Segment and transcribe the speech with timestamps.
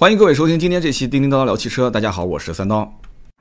[0.00, 1.90] 欢迎各位收听今天这期叮叮叨叨聊汽车。
[1.90, 2.90] 大家好，我是三刀。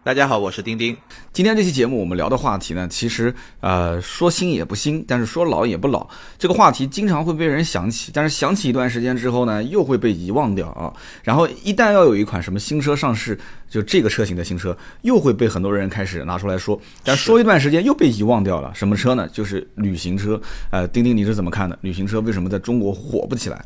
[0.04, 0.94] 大家好，我是丁丁。
[1.32, 6.06] 今天这期节目我们聊的话题呢，其实呃说新也不新，但是说老也不老。
[6.38, 10.92] 这个话题经常会被人想起，但是想起一段时间之后呢，又会被遗忘掉啊。
[11.24, 13.40] 然后一旦要有一款什么新车上市，
[13.70, 18.70] 就这个车型的新车，又会被很多人开始拿出来说，但说一段时间又被遗忘掉了。
[18.76, 19.26] 什么车呢？
[19.32, 20.38] 就是旅行车。
[20.72, 21.80] 呃，丁丁你是怎么看的？
[21.84, 23.64] 旅行车为什么在中国火不起来？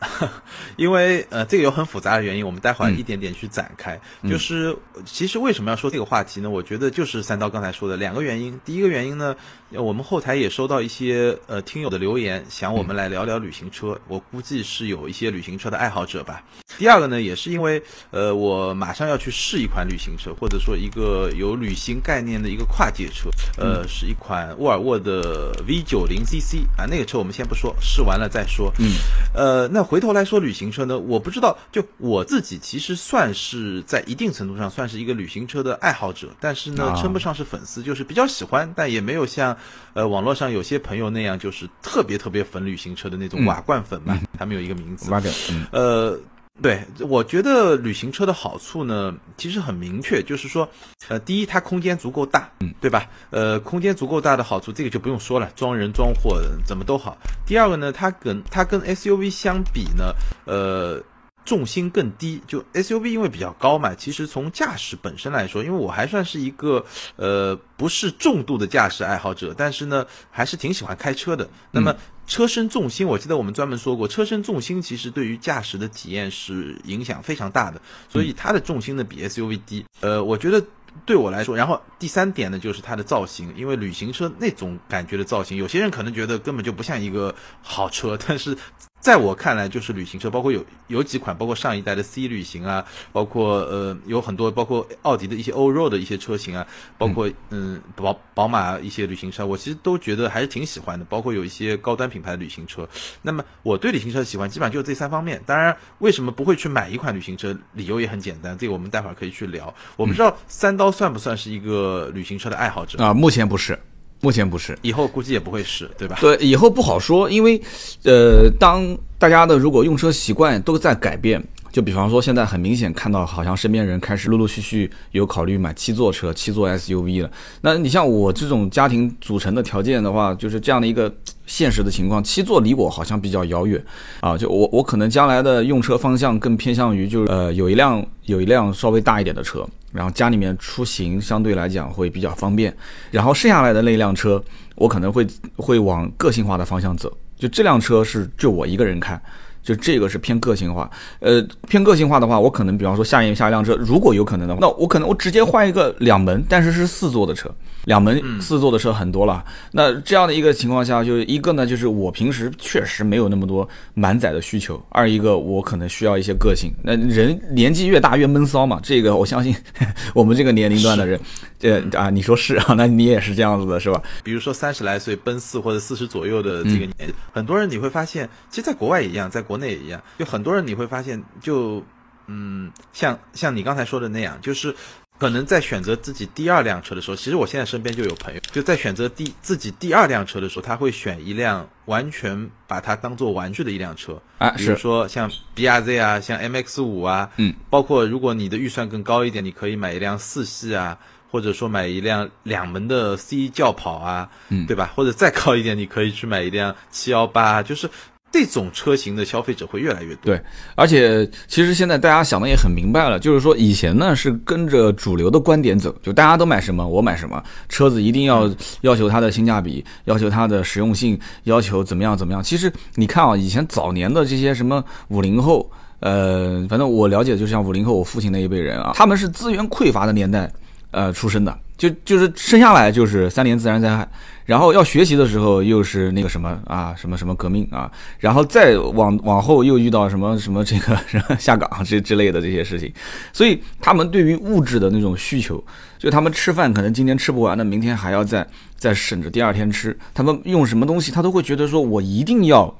[0.76, 4.00] 因为呃，这个有很复杂的原因，我们待会儿一点点去展开。
[4.28, 6.48] 就是其实为什么要说这个话题呢？
[6.48, 8.58] 我觉得就是三刀刚才说的两个原因。
[8.64, 9.36] 第一个原因呢，
[9.72, 13.98] 我们后台也收到一些呃听友的留言，想我们来聊聊旅行车。
[14.08, 16.42] 我估计是有一些旅行车的爱好者吧。
[16.78, 23.28] 第二个呢，也是因为呃，我马上要去试一款旅行车，或者说一个有旅行概念的一个跨界车，
[23.58, 28.72] 呃，是一款沃尔沃的 V 九零 CC 啊，那个车我们先不说，试完了再说。
[28.78, 28.92] 嗯，
[29.34, 29.80] 呃，那。
[29.90, 39.56] 回头来说旅行车呢，我不知道，就我自己其实算是在一定程度上算是一个旅行车的爱好者，但是呢，称不上是粉丝，就是比较喜欢，但也没有像
[39.92, 45.32] 呃网络上有些朋友那样，就是特别特别粉旅行车的那种瓦罐粉嘛，他们有一个名字，瓦罐，
[45.72, 46.18] 呃。
[46.62, 50.68] 对，我觉得旅行车的好处呢，其实很明确，就是说，
[51.08, 53.08] 呃，第一，它空间足够大，嗯，对吧？
[53.30, 57.16] 呃，空间足够大的好处，这个就不用说了，装人装货怎么都好。
[57.46, 60.12] 第二个呢，它跟它跟 SUV 相比呢，
[60.44, 61.02] 呃。
[61.50, 71.50] 重心更低，就 SUV 因为比较高嘛，其实从驾驶本身来说，因为我还算是一个呃不是重度的驾驶爱好者，但是呢还是挺喜欢开车的。
[71.72, 71.92] 那么
[72.24, 79.84] 车身重心，我记得我们专门说过，车身重心其实对于驾驶的体验是影响非常大的，所以它的重心呢比 SUV 低。
[79.98, 80.64] 呃，我觉得
[81.04, 88.56] 对我来说，然后第三点呢就是它的造型，因为旅行车那种感觉的造型，有些人可能觉得根本就不像一个好车，但是。
[89.00, 96.66] 在我看来，就是旅行车，包括有有几款，包括上一代的 C 旅行啊，包括呃有很多，包括奥迪的一些欧 road 的一些车型啊，
[96.98, 101.04] 包括嗯宝宝马一些旅行车，我其实都觉得还是挺喜欢的。
[101.06, 102.86] 包括有一些高端品牌的旅行车。
[103.22, 105.42] 那么我对旅行车喜欢，基本上就是这三方面。
[105.46, 107.56] 当然，为什么不会去买一款旅行车？
[107.72, 109.74] 理由也很简单，这个我们待会儿可以去聊。
[109.96, 113.14] 我不知道三刀算不算是一个旅行车的爱好者啊？
[113.14, 113.78] 目前不是。
[114.20, 116.18] 目前不是，以后估计也不会是，对吧？
[116.20, 117.60] 对，以后不好说，因为，
[118.04, 121.42] 呃，当大家的如果用车习惯都在改变。
[121.72, 127.30] 就比方说，现在很明显看到，好像身边人开始陆陆续续有考虑买七座车、七座 SUV 了。
[127.60, 131.14] 那你像我这种家庭组成的条件的话，就是这样的一个
[131.46, 133.80] 现实的情况，七座离我好像比较遥远
[134.18, 134.36] 啊。
[134.36, 142.74] 就我我可能将来的用车方向更偏向于，就是呃有一辆有一辆稍微大一点的车，然后家里面出行相对来讲会比较方便。
[143.10, 144.42] 然后剩下来的那辆车，
[144.74, 147.16] 我可能会会往个性化的方向走。
[147.36, 149.20] 就这辆车是就我一个人开。
[149.62, 150.90] 就这个是偏个性化，
[151.20, 157.50] 呃，偏个性化的话，我可能比方说下一下一辆车，如果有可能的话，那我可能我直接换一个两门，但是是四座的车。
[157.86, 166.70] 两门四座的车很多了，那这样的一个情况下，就是一个呢，就是我平时确实没有那么多满载的需求；二一个我可能需要一些个性。
[166.82, 169.56] 那人年纪越大越闷骚嘛，这个我相信
[170.14, 171.18] 我们这个年龄段的人，
[171.60, 174.02] 这啊，你说是啊， 那你也是这样子的是吧？
[174.24, 176.92] 比如说三十来岁奔四或者四十左右的这个年，
[177.32, 181.84] 很多人你会发现，其实在国外也一样，在国内也一样，就很多人你会发现，就
[182.26, 184.74] 嗯，像像你刚才说的那样，就是。
[185.18, 200.98] 可能在选择自己第二辆车的时候，其实我现在身边就有朋友，就在选择第自己第二辆车的时候，他会选一辆完全把它当做玩具的一辆车啊，比如说像 B R Z 啊，像 M X 五啊，嗯，包括如果你的预算更高一点，你可以买一辆四系啊，
[201.30, 204.92] 或者说买一辆两门的 C 轿跑啊，嗯，对吧？
[204.94, 207.88] 或者再高一点，你可以去买一辆七幺八，就是。
[208.32, 210.26] 这种车型的消费者会越来越多。
[210.26, 210.40] 对，
[210.76, 218.48] 而且其实现在大家想的也很明白了，就是说以前呢是跟着主流的观点走，就大家都买什么我买什么，车子一定要
[218.82, 222.40] 要求它的性价比，要求它的实用性，要求怎么样怎么样。
[222.40, 225.68] 其实你看啊，以前早年的这些什么五零后，
[225.98, 230.48] 呃，反正我了解，就像五零后我父亲那一辈人啊，他们是资源匮乏的年代，
[230.90, 231.58] 呃，出生的。
[231.76, 234.06] 就就是生下来就是三年自然灾害，
[234.44, 240.94] 然后要学习的时候又是那个什么啊什么什么革命啊，然后再往往后又遇到什么什么这个
[241.40, 242.92] 下岗这之类的这些事情，
[243.32, 245.64] 所以他们对于物质的那种需求，
[245.98, 248.46] 就他们吃饭可能今天吃不完的，明天还要再
[248.76, 252.76] 再省着第二天吃，他们用什么东西他都会觉得说我一定要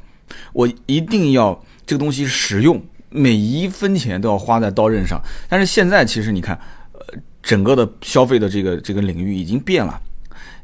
[0.52, 2.78] 我一定要这个东西实用，
[3.08, 5.18] 每一分钱都要花在刀刃上，
[5.48, 6.60] 但是现在其实你看。
[7.42, 10.00] 整个的消费的这个这个领域已经变了，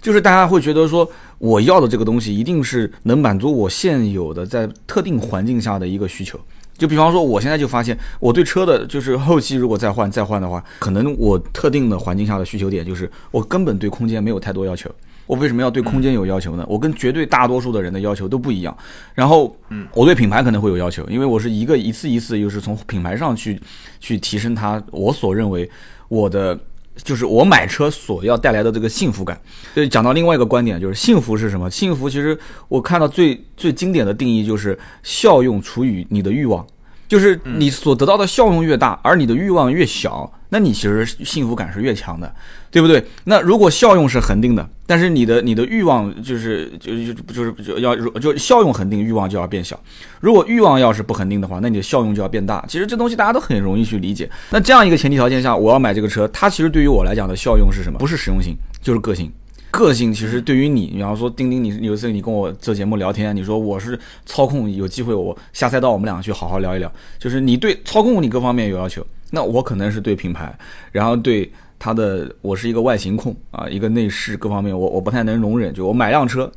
[0.00, 6.38] 就是大家会觉得说，我要的这个东西一定是能满足我现有的在特定环境下的一个需求。
[6.76, 14.90] 就比方说，我现在就发现，我对车的就是后期如果再换再换的话，可能我特定的环境下的需求点就是我根本对空间没有太多要求。
[15.26, 16.64] 我为什么要对空间有要求呢？
[16.68, 18.76] 我跟绝对大多数的人的要求都不一样。
[19.12, 23.60] 然后，嗯，我对品牌可能会有要求，因为我是一个一次一次又是从品牌上去
[23.98, 25.68] 去提升它，我所认为
[26.08, 26.58] 我的
[27.02, 29.40] 就是我买车所要带来的这个幸福感。
[29.74, 31.70] 所以讲到另外一个观点，就是幸福是什么？
[31.70, 32.38] 幸福其实
[32.68, 36.66] 我看到最最经典的定义就是效用除以你的欲望。
[37.08, 42.34] 就是你所得到的效用越大，而你的欲望越小，那你其实幸福感是越强的，
[42.70, 43.04] 对不对？
[43.24, 49.78] 那如果效用是恒定的，但是你的你的欲望就是就就就是就要就效用恒定，欲望就要变小。
[50.20, 52.64] 如果欲望要是不恒定的话，那你的效用就要变大。
[52.68, 54.28] 其实这东西大家都很容易去理解。
[54.50, 57.98] 那这样一个前提条件下，我要买这个车，它其实对于我来讲的效用是什么？
[57.98, 59.32] 不是实用性，就是个性。
[59.76, 66.90] 个性其实对于你，比方说钉钉，你有一次你跟我做节目聊天，你说我是操控，有机会我下赛道我们两个去好好聊一聊。
[67.18, 70.58] 就是你对操控你各方面有要求，那我可能是对品牌，
[70.90, 75.72] 然后对它的，我是一个外形控啊，一个内饰各方面我我不太能容忍。
[75.72, 76.50] 就我买辆车，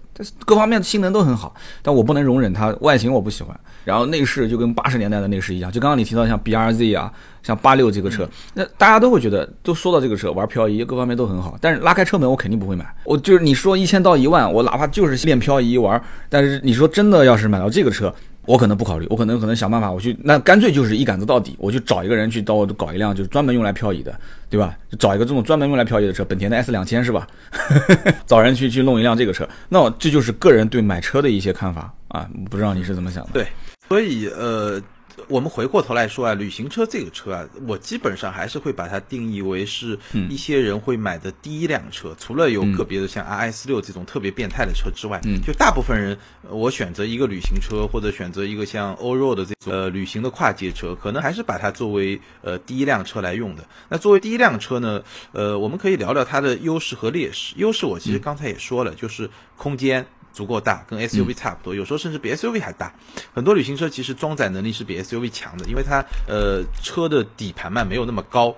[0.45, 3.57] 各方面性能都很好，但我不能容忍它外形我不喜欢。
[3.86, 7.12] 然后内饰就跟八十年代的内饰一样，就刚刚你提到像 B R Z 啊。
[7.42, 11.57] 像八六这个车，那大家都会觉得，都说到这个车玩漂移，各方面都很好。
[11.62, 12.86] 但是拉开车门，我肯定不会买。
[13.06, 16.00] 我就是你说一千到一万，我哪怕就是练漂移玩。
[16.27, 18.13] 但是你说真的，要是买到这个车，
[18.46, 24.18] 我可能不考虑，我可能可能想办法，我去那干脆就是一杆子到底，我去找一个人去到我搞一辆就是专门用来漂移的，
[24.50, 24.76] 对吧？
[24.90, 27.28] 就找一个这种专门用来漂移的车，本田的 S 两千是吧？
[28.26, 33.30] 找人去去弄一辆这个车，那这就是个人对买车的一些看法啊，不知道你是怎么想的？
[33.34, 33.48] 对，
[33.88, 34.82] 所以呃。
[35.27, 39.98] 我们回过头来说啊，旅行车这个车啊，我基本上还是会把它定义为是
[40.30, 42.16] 一些人会买的第一辆车。
[42.19, 46.18] 除了有个别的像 R S 六这种特别变态的车之外，就大部分人，
[46.50, 53.63] 我选择一个旅行车或者选择一个像欧若的这种呃旅行的跨界车，可能还是把它作为呃第一辆车来用的。
[53.89, 55.01] 那作为第一辆车呢，
[55.31, 57.54] 呃，我们可以聊聊它的优势和劣势。
[57.57, 60.06] 优势我其实刚才也说了，就是空间。
[60.34, 62.94] 足够大，跟 SUV 差不多，有时候甚至比 SUV 还大。
[63.34, 68.56] 很多旅行车其实装载能力是比 SUV 强的，因为它呃车的底盘嘛没有那么高。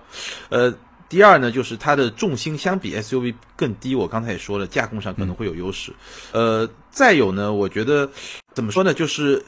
[0.50, 0.74] 呃，
[1.10, 3.96] 第二呢，就是它的重心相比 SUV 更低。
[3.96, 5.92] 我刚才也说了，架空上可能会有优势。
[6.32, 8.10] 呃，再有呢，我觉得
[8.54, 9.44] 怎么说呢，就是。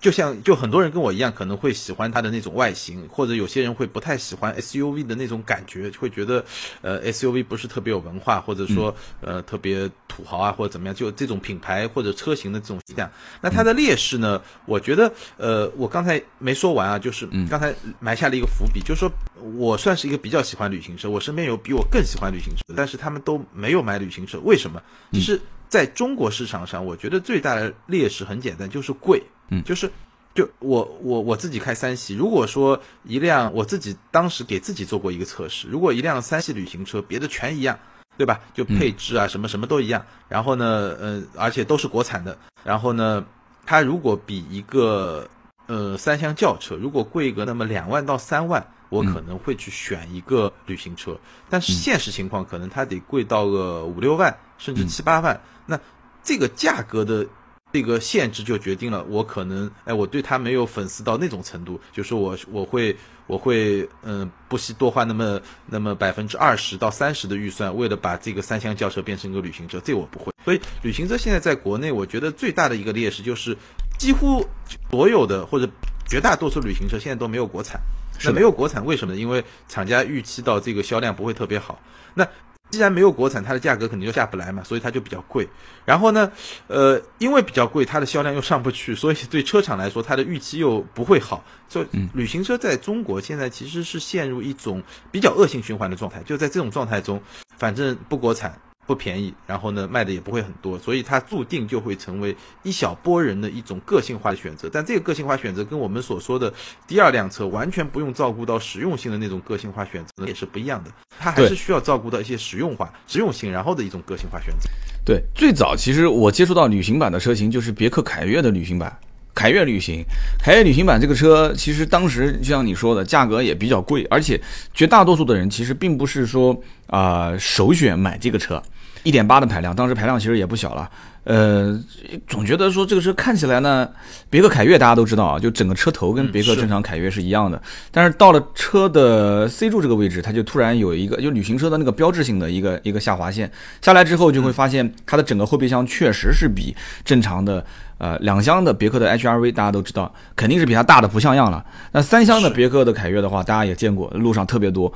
[0.00, 6.44] 就像就很多人跟我一样，可能会喜欢它的那种外形，或者有些人会不太喜欢 SUV 的那种感觉，会觉得
[6.82, 13.10] 呃 SUV 不是特别有文化，或者说呃特别土豪啊，或者怎么样，就这种品牌或者车型的这种形象。
[13.40, 14.42] 那它的劣势呢？
[14.66, 19.10] 我觉得呃我刚才没说完啊，就是刚才埋下了一个伏笔，就是说
[19.56, 24.82] 我算是一个比较喜欢旅行车，我身边有比我更喜欢旅行车，但是他们都没有买旅行车，为什么？
[25.12, 29.22] 就是在中国市场上，我觉得最大的劣势很简单，就是贵。
[29.50, 29.90] 嗯，就是，
[30.34, 37.78] 就我我我自己开三系，如果说一辆我自己当时给自己做过一个测试，如果一辆三系旅行车别的全一样，
[38.18, 38.40] 对吧？
[38.52, 43.24] 就配置啊什么什么都一样，然后呢，呃，而且都是国产的，然后呢，
[43.64, 45.28] 它如果比一个
[45.66, 51.18] 呃三厢轿车如果贵个那么两万到三万，我可能会去选一个旅行车，
[51.48, 55.80] 但是现实情况可能它得贵到个五六万甚至七八万，那
[56.22, 57.26] 这个价格的。
[57.72, 70.32] 这个限制就决定了我可能，哎，我对他没有粉丝到那种程度，就是我我会我会嗯不惜多花那么那么百分之二十到三十的预算，为了把这个三厢轿车变成一个旅行车，这我不会。
[70.44, 73.56] 所以旅行车现在在国内，我觉得最大的一个劣势就是，
[73.98, 74.42] 几乎
[74.90, 75.68] 所有的或者
[76.08, 77.78] 绝大多数旅行车现在都没有国产。
[78.24, 79.14] 那没有国产为什么？
[79.14, 81.80] 因为厂家预期到这个销量不会特别好。
[82.14, 82.26] 那
[82.70, 85.48] 既然没有国产，它的价格肯定就下不来嘛，所以它就比较贵。
[85.84, 86.30] 然后呢，
[86.66, 91.42] 呃，因为比较贵，它的销量又上不去，所以对车厂来说，它的预期又不会好。
[91.68, 96.22] 所以，旅行车在中国现在其实是陷入一种比较恶性循环的状态。
[96.24, 97.20] 就在这种状态中，
[97.56, 98.58] 反正不国产。
[98.88, 104.66] 不便宜，然后呢，卖的也不会很多，所以它注定就会成为一小波人的一种个性化的选择。
[104.72, 106.50] 但这个个性化选择跟我们所说的
[106.86, 110.90] 第二辆车完全不用照顾到实用性的那种个性化选择也是不一样的。
[111.20, 114.70] 它还是需要照顾到一些实用化、实用性，然后的一种个性化选择。
[115.04, 118.98] 对，最早其实我接触到旅行版的车型就是别克凯越的旅行版，
[119.34, 120.02] 凯越旅行，
[120.42, 124.40] 凯越旅行版这个车其实当时就像你说的，价格也比较贵，而且
[124.72, 128.62] 绝大多数的人其实并不是说啊首选买这个车。
[129.02, 130.88] 一点八的排量，当时排量其实也不小了。
[131.24, 131.78] 呃，
[132.26, 133.86] 总觉得说这个车看起来呢，
[134.30, 137.60] 别克凯越大家都知道啊，就整个车头跟别克正常凯越是一样的。
[137.90, 143.50] 但是到了车的 C 柱这个位置，它就突然有一个就旅行车的那个标志性的一个一个下滑线
[143.82, 146.74] 下来之后，就会发现它的整个后备箱确实是比
[147.04, 147.62] 正常的
[147.98, 151.62] 呃，两厢的别克的 HRV 大家都知道，肯定是比它大的不像样了。
[151.92, 154.90] 那三厢的别克的凯越的话，大家也见过，路上特别多，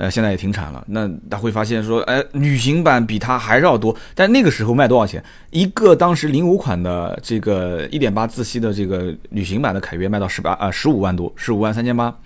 [0.00, 0.82] 呃，现在也停产了。
[0.88, 5.22] 那他会发现说，哎，旅行版比它还是要多，但那个时候卖多少钱？
[5.50, 12.16] 一个当时零五款的这个一点八自吸的这个旅行版的凯越卖到十八啊十五万多，十五万三千八。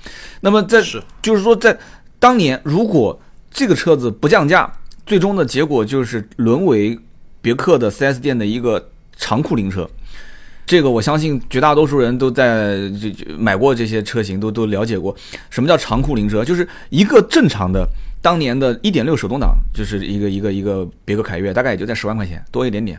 [0.40, 0.80] 那么在
[1.20, 1.76] 就是说在
[2.20, 4.72] 当年，如果这个车子不降价，
[5.04, 6.96] 最终的结果就是沦为
[7.42, 9.90] 别克的 4S 店的一个长库灵车。
[10.66, 15.14] 这个我相信绝大多数人都在这买过这些车型，都都了解过
[15.50, 17.86] 什么叫长库灵车，就是一个正常的
[18.22, 22.98] 当年的1.6手动挡，就是一个一个一个别克凯越，大概也就在十万块钱多一点点，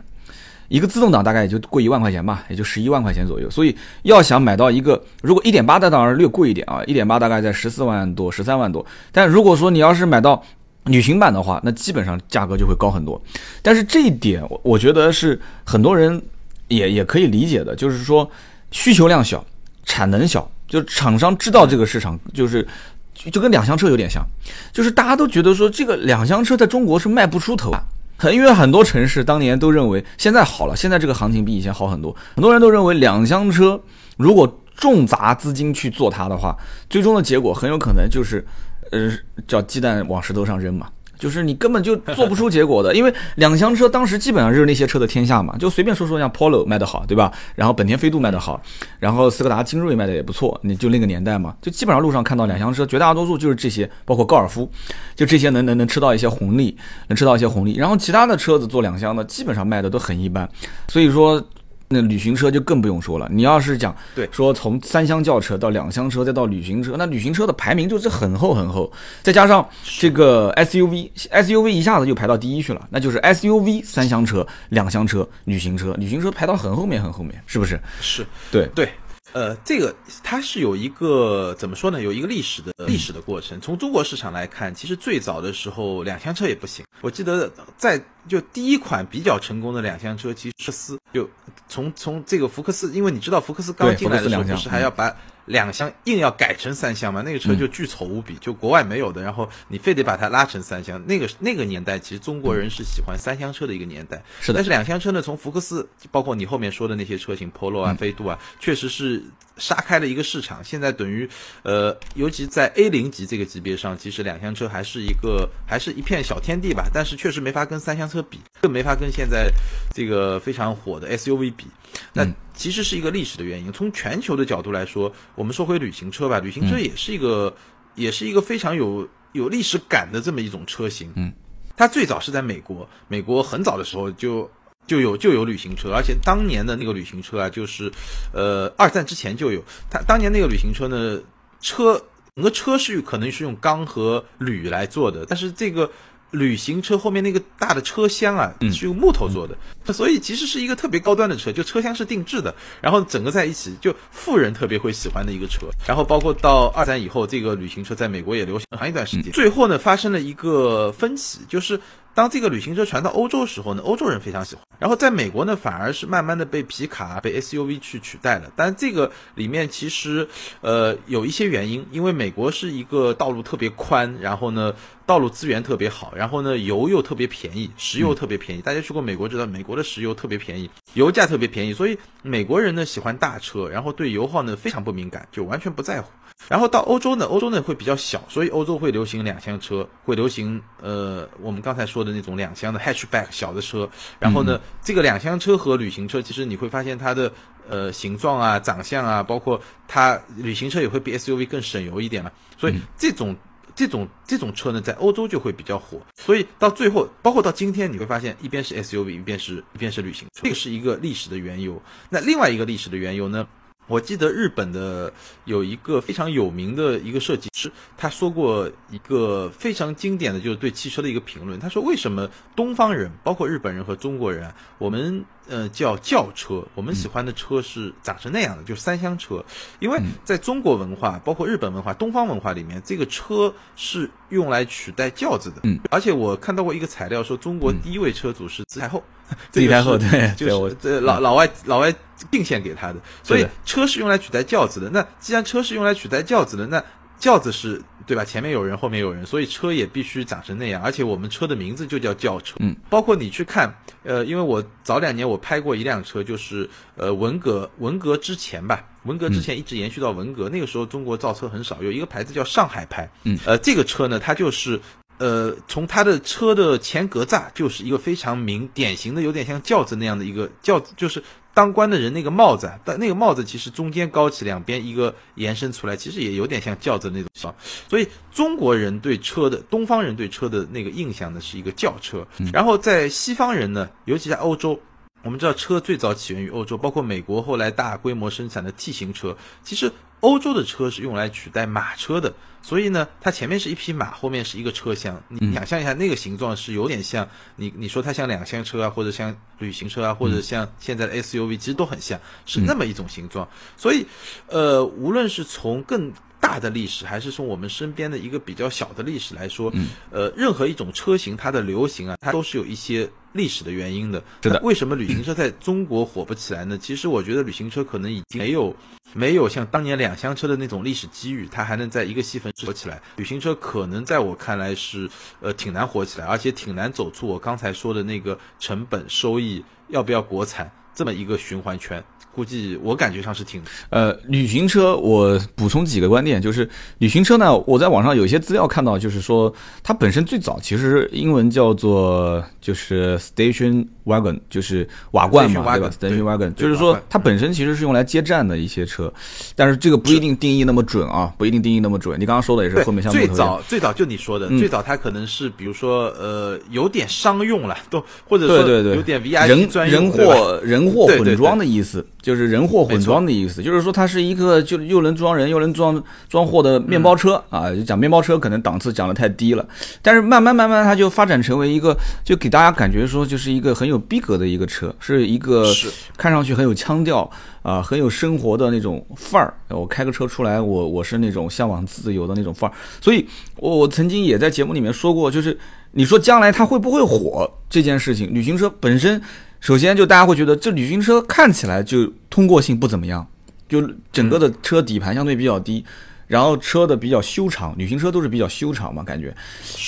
[0.68, 3.50] 一个自动挡大概也就贵一万块钱吧，也就十一万块钱左右。
[3.50, 8.86] 所以要想买到一个，如果1.8的当然略贵一点啊，1.8大概在十四万多、十三万多。
[9.10, 10.40] 但如果说你要是买到
[10.84, 13.20] 旅行版的话，那基本上价格就会高很多。
[13.60, 16.22] 但是这一点，我我觉得是很多人。
[16.68, 18.28] 也也可以理解的，就是说
[18.70, 19.44] 需求量小，
[19.84, 22.66] 产能小，就厂商知道这个市场，就是
[23.14, 24.24] 就跟两厢车有点像，
[24.72, 27.80] 就是大家都觉得说这个两厢车在中国是卖不出头啊，
[28.16, 33.80] 很因为很多城市当年都认为现在好了，现在这个行情比以前好很多，很多人都认为两厢车
[34.16, 36.56] 如果重砸资金去做它的话，
[36.90, 38.44] 最终的结果很有可能就是
[38.90, 39.10] 呃
[39.46, 40.88] 叫鸡蛋往石头上扔嘛。
[41.18, 47.32] 就是你根本就做不出结果的，因为两厢车当时基本上就是那些车的天下嘛，就随便说说，像 Polo 卖得好，对吧？
[47.54, 48.60] 然后本田飞度卖得好，
[48.98, 54.70] 然后斯柯达精锐卖的也不错，你就那个年代嘛，就基本上路上看到两厢车，绝大多数就是这些，包括高尔夫，
[55.14, 56.76] 就这些能能能吃到一些红利，
[57.08, 60.48] 能吃到一些红利，然后其他的车子做两厢的，基本上卖的都很一般，
[60.88, 61.42] 所以说。
[61.88, 63.28] 那旅行车就更不用说了。
[63.30, 68.92] 你要是讲，对，说从三厢轿车到两厢车再到旅行车，那旅行车的排名就是很厚很厚。
[69.22, 69.66] 再加上
[69.98, 77.80] 这个 SUV，SUV 一下子就排到第一去了，那就是 SUV 三厢车、两厢车、旅行车，旅行车排到很后面很后面，是不是？
[78.00, 78.88] 是对对。
[79.32, 82.00] 呃，这个它是有一个怎么说呢？
[82.00, 83.60] 有一个历史的历史的过程。
[83.60, 86.84] 从中国市场来看，其实最早的时候两厢车也不行。
[87.00, 91.28] 我记得在就第一款比较成功的两厢车，其实是斯就
[91.68, 95.14] 从从这个福克斯，因为你知道福克斯刚进来的时候不是还要把。
[95.46, 97.22] 两厢硬要改成三厢嘛？
[97.22, 99.22] 那个车就巨丑无比，就国外没有的。
[99.22, 101.04] 然后你非得把它拉成三厢。
[101.06, 104.22] 那个那个年代，其实中国人是喜欢三厢车的一个年代。
[104.40, 104.54] 是的。
[104.56, 109.22] 但是两厢车呢，从福克斯，包括你后面说的那些车型，Polo 啊、飞度啊，确实是
[109.56, 110.62] 杀开了一个市场。
[110.64, 111.28] 现在等于，
[111.62, 116.88] 呃，尤其在 A 零级这个级别上，其实两厢车还是一个，还是一片小天地吧。
[116.92, 119.50] 但是确实没法跟三厢车比，更没法跟现在
[119.94, 121.66] 这个非常火的 SUV 比。
[122.12, 122.26] 那
[122.56, 123.70] 其实是一个历史的原因。
[123.70, 127.54] 从全球的角度来说，我们说回旅行车吧，旅行车也是一个，
[127.94, 131.12] 也是一个非常有有历史感的这么一种车型。
[131.14, 131.32] 嗯，
[131.76, 134.50] 它最早是在美国，美国很早的时候就
[134.86, 137.92] 就有就有旅行车，而且当年的那个旅行车啊，就是
[138.32, 139.62] 呃二战之前就有。
[139.90, 141.20] 它当年那个旅行车呢，
[141.60, 142.02] 车
[142.34, 145.88] 整个车是可能是用钢和铝来做的，但是这个。
[146.32, 155.66] 旅行车后面那个大的车厢啊，是用木头做的，所以其实是一个特别高端的车，就车厢是定制的，然后整个在一起，就富人特别会喜欢的一个车。
[155.86, 159.32] 然后包括到二战以后，这个旅行车在美国也流行很长一段时间。
[159.32, 161.80] 最后呢，发生了一个分歧，就是
[162.16, 168.50] 当这个旅行车传到欧洲的时候呢，欧洲人非常喜欢，然后在美国呢，反而是慢慢的被皮卡、被 SUV 去取代了。
[168.56, 170.26] 但这个里面其实
[170.62, 174.74] 呃有一些原因，因为美国是一个道路特别宽，然后呢。
[175.06, 178.60] 道路资源特别好，然后呢，油又特别便宜，石油特别便宜。
[178.60, 186.08] 大家去过美国知道，美国的石油特别便宜，油价特别便宜，所以美国人呢喜欢大车，然后对油耗呢非常不敏感，就完全不在乎。
[186.48, 193.90] 然后到欧洲呢，欧洲呢会比较小，所以欧洲会流行两厢车，会流行呃我们刚才说的那种两厢的 hatchback 小的车。
[194.20, 197.32] 然后呢，这个两厢车和旅行车，其实你会发现它的
[197.68, 202.30] 呃形状啊、长相啊，包括它旅行车也会比 SUV 更省油一点嘛。
[202.56, 203.36] 所以这种。
[203.74, 211.82] 这种这种车呢，在欧洲就会比较火，所以到最后，包括到今天，你会发现一边是 SUV，一边是一边是旅行车，这个是一个历史的缘由。
[212.08, 213.46] 那另外一个历史的缘由呢？
[213.86, 215.12] 我记得日本的
[215.44, 221.58] 有一个非常有名的一个设计师，他说过一个非常经典的就是对汽车的一个评论。
[221.58, 229.44] 他说：“为什么东方人，包括日本人和中国人，我们呃叫轿车，我们喜欢的车是长成那样的，就是三厢车？
[229.78, 235.60] 因为在中国文化，包括日本文化、东方文化里面，这个车是用来取代轿子的。
[235.62, 239.02] 嗯，而且我看到过一个材料说，中国第一位车主是慈太后。
[239.50, 240.46] ”第台后对，就
[240.80, 241.92] 是老老外老外
[242.30, 244.90] 定线给他的，所以车是用来取代轿子的。
[244.90, 246.82] 那既然车是用来取代轿子的，那
[247.18, 248.24] 轿子是对吧？
[248.24, 250.82] 前面有人，后面有人，所以车也必须长成那样。
[250.82, 252.56] 而且我们车的名字就叫轿车。
[252.60, 263.10] 嗯，包括你去看，呃，因为我早两年我拍过一辆车，就是呃文革文革之前吧，文革之前一直延续到文革，那个时候中国造车很少，有一个牌子叫上海牌。
[263.24, 264.80] 嗯，呃，这个车呢，它就是。
[265.18, 271.24] 呃，从它的车的前格栅就是一个非常明典型的，有点像轿子那样的一个轿子，就是
[271.56, 277.50] 当官的人那个帽子，但那个帽子其实中间高起，两边一个延伸出来，其实也有点像轿子那种形
[277.88, 284.78] 所以中国人对车的，东方人对车的那个印象呢是一个轿车，然后在西方人呢，尤其在欧洲。
[285.22, 292.32] 我们知道车最早起源于欧洲，包括美国后来大规模生产的 T 型车，其实欧洲的车是用来取代马车的，
[292.62, 295.22] 所以呢，它前面是一匹马，后面是一个车厢。
[295.28, 303.48] 你想象一下，那个形状是有点像你你说它像两厢车啊，或者像旅行车啊，或者像现在的 SUV，其实都很像，是那么一种形状。
[303.76, 304.06] 所以，
[304.48, 309.72] 呃，无论是从更大的历史，还是从我们身边的一个比较小的历史来说，
[310.10, 313.10] 呃，任何一种车型它的流行啊，它都是有一些。
[313.36, 314.60] 历史的原因的，是的。
[314.62, 316.76] 为什么旅行车在中国火不起来呢？
[316.80, 318.74] 其实我觉得旅行车可能已经没有
[319.12, 323.00] 没有像当年两厢车的那种历史机遇，它还能在一个细分火起来。
[323.16, 325.08] 旅行车可能在我看来是
[325.40, 332.02] 呃挺难火起来，而且挺难走出我刚才说的那个成本收益要不要国产这么一个循环圈。
[332.34, 339.50] 估计我感觉上是挺呃，旅行车我补充几个观点，就是旅行车呢，我在网上有一些资料看到，就是说
[339.82, 349.10] 它本身最早其实英文叫做就是 station wagon，就是瓦罐嘛，对吧？station wagon，就是说它本身其实是用来接站的一些车，
[349.54, 352.20] 但是这个不一定定义那么准啊，不一定定义那么准。
[352.20, 357.98] 你刚刚说的也是后面像最早最早就你说的，最早它可能是比如说呃有点商用了，都
[358.28, 362.04] 或者说对对对有点 VIP 专人货人货混装的意思。
[362.22, 367.72] 就是人货混装的意思，就是说它是一个就又能装人又能装装货的面包车啊。
[367.72, 369.64] 就讲面包车可能档次讲的太低了，
[370.02, 375.72] 但是慢慢慢慢它就发展成为一个，就给大家感觉说就是一个很有逼格的一个车，是一个
[376.16, 377.30] 看上去很有腔调
[377.62, 379.54] 啊，很有生活的那种范儿。
[379.68, 382.74] 我开个车出来，我我是那种向往自由的那种范儿。
[383.00, 383.24] 所以，
[383.58, 385.56] 我我曾经也在节目里面说过，就是
[385.92, 389.22] 你说将来它会不会火这件事情，旅行车本身。
[389.66, 393.26] 首先，就大家会觉得这旅行车看起来就通过性不怎么样，
[393.68, 395.84] 就整个的车底盘相对比较低，
[396.28, 399.34] 然后车的比较修长，旅行车都是比较修长嘛，感觉，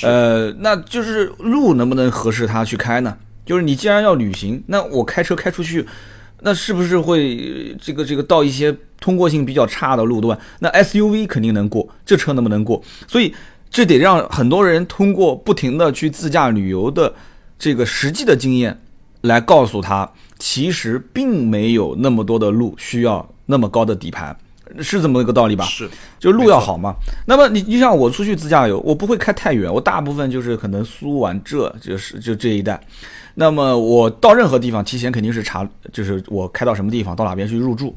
[0.02, 3.16] 呃，那就是路能不能合适它去开呢？
[3.46, 5.86] 就是你既然要旅行，那我开车开出去，
[6.40, 10.36] 那是不是会这个这个到一些通过性比较差的路段？
[10.58, 12.82] 那 SUV 肯定能过，这车能不能过？
[13.06, 13.32] 所以
[13.70, 17.14] 这得让很多人通过不停的去自驾旅游的
[17.56, 18.76] 这个实际的经验。
[19.22, 24.36] 来告诉他，其实并没有那么多的路需要那么高的底盘，
[24.80, 25.64] 是这么一个道理吧？
[25.64, 26.94] 是，就路要好嘛。
[27.26, 32.80] 那么你你像我出去自驾游，我不会开太远，我大部分就是可能苏皖浙，就是就这一带。
[33.34, 37.94] 那么我到任何地方，提前肯定是查，就是我开到什么地方，到哪边去入住，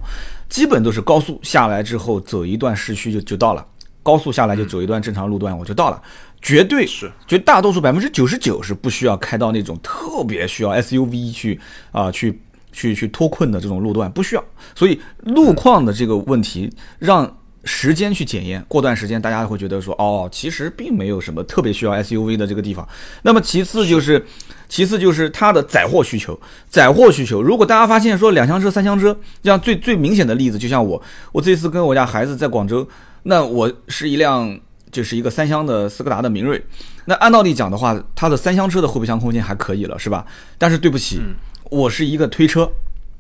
[0.49, 3.65] 基本都是高速下来之后走一段市区就就到了，
[4.03, 6.01] 高速下来就走一段正常路段我就到了。
[6.41, 11.59] 绝对是，绝大多数百分之九十九是不需要开到那种特别需要 SUV 去
[11.91, 14.43] 啊去去去脱困的这种路段，不需要。
[14.73, 17.31] 所以路况的这个问题，让
[17.63, 22.87] 时间去检验，过段时间大家会觉得说，哦，其实并没有什么特别需要 SUV 的这个地方。
[23.21, 24.25] 那么其次就是，
[24.67, 27.39] 其次就是它的载货需求，载货需求。
[27.39, 30.99] 如果大家发现说两厢车、三厢车，像最最明显的例子，就像我，
[31.31, 32.87] 我这次跟我家孩子在广州，
[33.21, 34.59] 那我是一辆。
[34.91, 36.61] 就是一个三厢的斯柯达的明锐，
[37.05, 40.25] 那按道理讲的话，它的三厢车的后备箱空间还可以了，是吧？
[40.57, 41.21] 但是对不起，
[41.69, 42.69] 我是一个推车，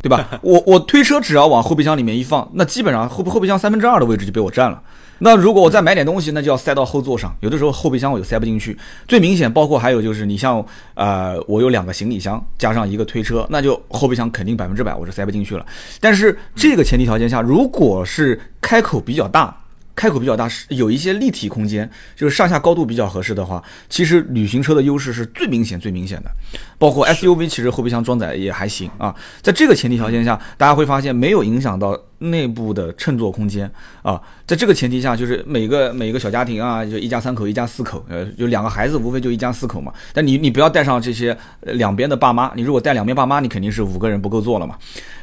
[0.01, 0.27] 对吧？
[0.43, 4.81] 我我推车只要往后备箱里面一放，那基本上后后备箱三分之二的位置就被我占了。
[5.23, 8.77] 那如果我再买点东西，那就要塞到后座上，有的时候后备箱我就塞不进去。
[9.07, 15.65] 最明显，包括还有就是你像呃，我有两个行李箱加上一个推车，那就后备箱肯定百分之百我是塞不进去了。
[15.99, 19.55] 但是这个前提条件下，如果是开口比较大。
[19.95, 26.31] 开口比较大，是有一些立体空间，就是上下高度比较合适的话，其实旅行车的优势是最明显、最明显的。
[26.77, 29.15] 包括 SUV，其实后备箱装载也还行啊。
[29.41, 33.69] 在这个前提条件下，大家会发现没有影响到内部的乘坐空间
[34.01, 34.21] 啊。
[34.47, 39.93] 在这个前提下，就是每个每个小家庭啊，就一家三口、一家四口，呃，有两个孩子，无非就一家四口嘛。
[40.13, 44.77] 但你你不要带上这些两边的爸妈，你如果带两边爸妈，你肯定是五个人不够坐了嘛。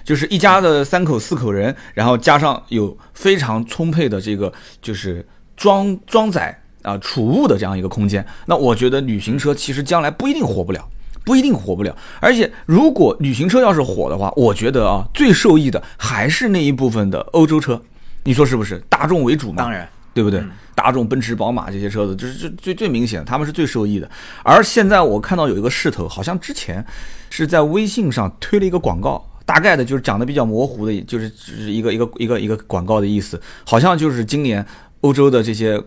[0.04, 10.88] 就是一家的三口四口人，然后加上有非常充沛的这个就是装装载啊储物的这样一个空间，那我觉得旅行车其实将来不一定火不了。
[11.28, 17.78] 不一定火不了，而且如果旅行车要是火的话，我觉得啊，最受益的还是那一部分的欧洲车，
[18.24, 18.82] 你说是不是？
[18.88, 20.42] 大众为主嘛，当然，对不对？
[20.74, 24.10] 大众、奔驰、宝马这些车子，就是最最最明显，他们是最受益的。
[24.42, 26.82] 而现在我看到有一个势头，好像之前
[27.28, 34.64] 是在微信上推了一个广告，大概的就是讲的比较模糊的，就是只是一个一个一个一个广告的意思，好像就是今年
[35.02, 35.78] 欧洲的这些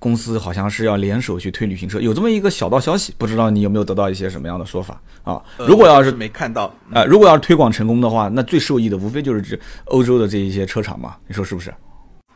[0.00, 5.40] 公司好像是要联手去推旅行车，有这么一个小道消息，不知道你有没有得到一些什么样的说法啊？
[5.58, 11.72] 如果要是没看到啊，如果要是推广成功的话，那最受益的无非就是指欧洲的这一些车厂嘛，你说是不是？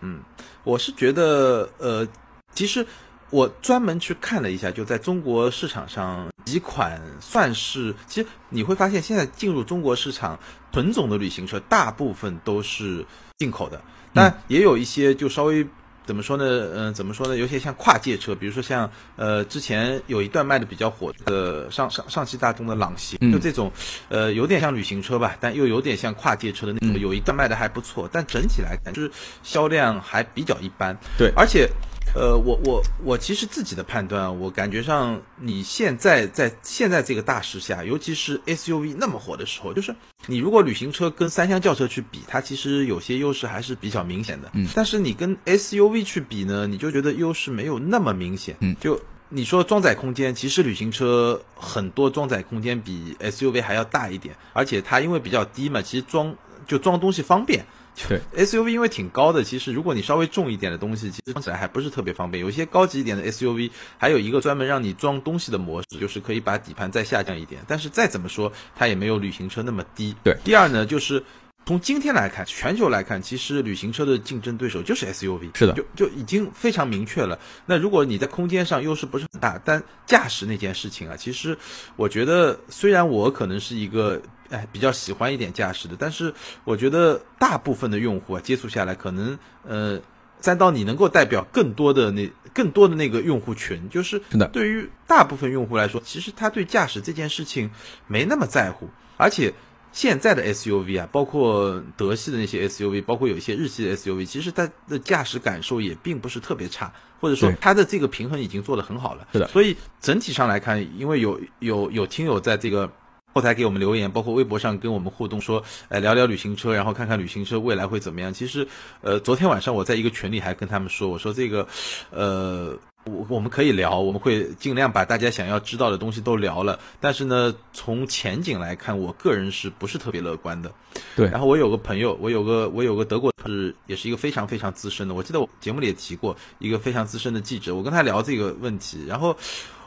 [0.02, 0.20] 嗯。
[0.62, 2.06] 我是觉得，呃，
[2.54, 2.86] 其实
[3.30, 10.38] 我专门去看了一下，就在中国市场上几款算是，其实你会发现，现在进入中国市场
[10.70, 13.04] 纯种的旅行车，大部分都是
[13.38, 13.80] 进口的，
[14.12, 15.66] 但也有一些就稍微。
[16.06, 16.44] 怎么说呢？
[16.74, 17.36] 嗯，怎么说呢？
[17.36, 23.72] 有些像跨界车，比如说像呃，之前有一段卖的比较火的上上上汽大众的朗行，就这种，
[24.08, 29.10] 呃，有点像旅行车吧，但又有点像跨界车的那种，有一段卖的还不错，但整体来看就是
[29.42, 30.96] 销量还比较一般。
[31.18, 31.68] 对，而且。
[32.14, 39.92] 呃，我我我其实自己的判断，我感觉上你现在在现在这个大势下，尤其是 SUV 那么火的时候，就是
[40.26, 44.48] 你如果旅行车跟三厢轿车去比，它其实有些优势还是比较明显的。
[44.52, 48.56] 嗯，但是你跟 SUV 去比呢，你就觉得优势没有那么明显。
[48.60, 56.34] 嗯，就你说装载空间，其实旅行车很多装载空间比 SUV 还要大一点，而且它因为比较低嘛，其实装
[56.66, 57.64] 就装东西方便。
[58.08, 62.42] 对，SUV 因为挺高的，其实如果你稍微重一点的东西，其实装起来还不是特别方便。
[62.42, 67.62] 有些高级一点的 SUV，还有一个专门让你装东西的模式，就是可以把底盘再下降一点。
[67.68, 70.12] 但是再怎么说，它也没有旅行车那么低。
[70.24, 71.22] 对，第二呢，就是
[71.66, 75.56] 从今天来看，全球来看，其实旅行车的竞争对手就是 SUV。
[75.56, 77.38] 是的，就就已经非常明确了。
[77.66, 81.56] 那如果你在空间上优势不是很大，但驾驶那件事情啊，其实
[81.96, 84.20] 我觉得，虽然我可能是一个。
[84.50, 86.32] 哎，比较喜欢一点驾驶的，但是
[86.64, 89.98] 我觉得大部分的用户啊，接触下来可能呃，
[90.38, 94.20] 三刀你能够代表更多的那更多的那个用户群，就是
[94.52, 97.70] 对于大部分用户来说，其实他对驾驶这件事情
[98.06, 99.52] 没那么在乎，而且
[99.94, 109.26] 现在的 SUV 啊，包括德系的那些 SUV，包括有一些日系的 SUV，其实它的驾驶感受也并不是特别差，或者说它的这个平衡已经做得很好了。
[109.32, 112.90] 是的，所以整体上来看，因为有有有听友在这个。
[113.36, 118.32] 后台给我们留言，包括微博上跟我们互动，说，哎，聊聊旅行车，然后看看旅行车未来会怎么样。
[118.32, 118.64] 其实，
[119.00, 121.66] 呃，昨天晚上我在一个群里还跟他们说，我说这个，
[122.10, 126.78] 呃，我我们可以聊，我们会尽量把大家想要知道的东西都聊了。
[127.00, 130.72] 但是呢，从前景来看，我个人是不是特别乐观的？
[131.14, 131.28] 对。
[131.28, 139.36] 然后我有个朋友，我有个我有个德国是也是一个非常非常资深的，我记得我节目里也提过一个非常资深的记者，我跟他聊这个问题，然后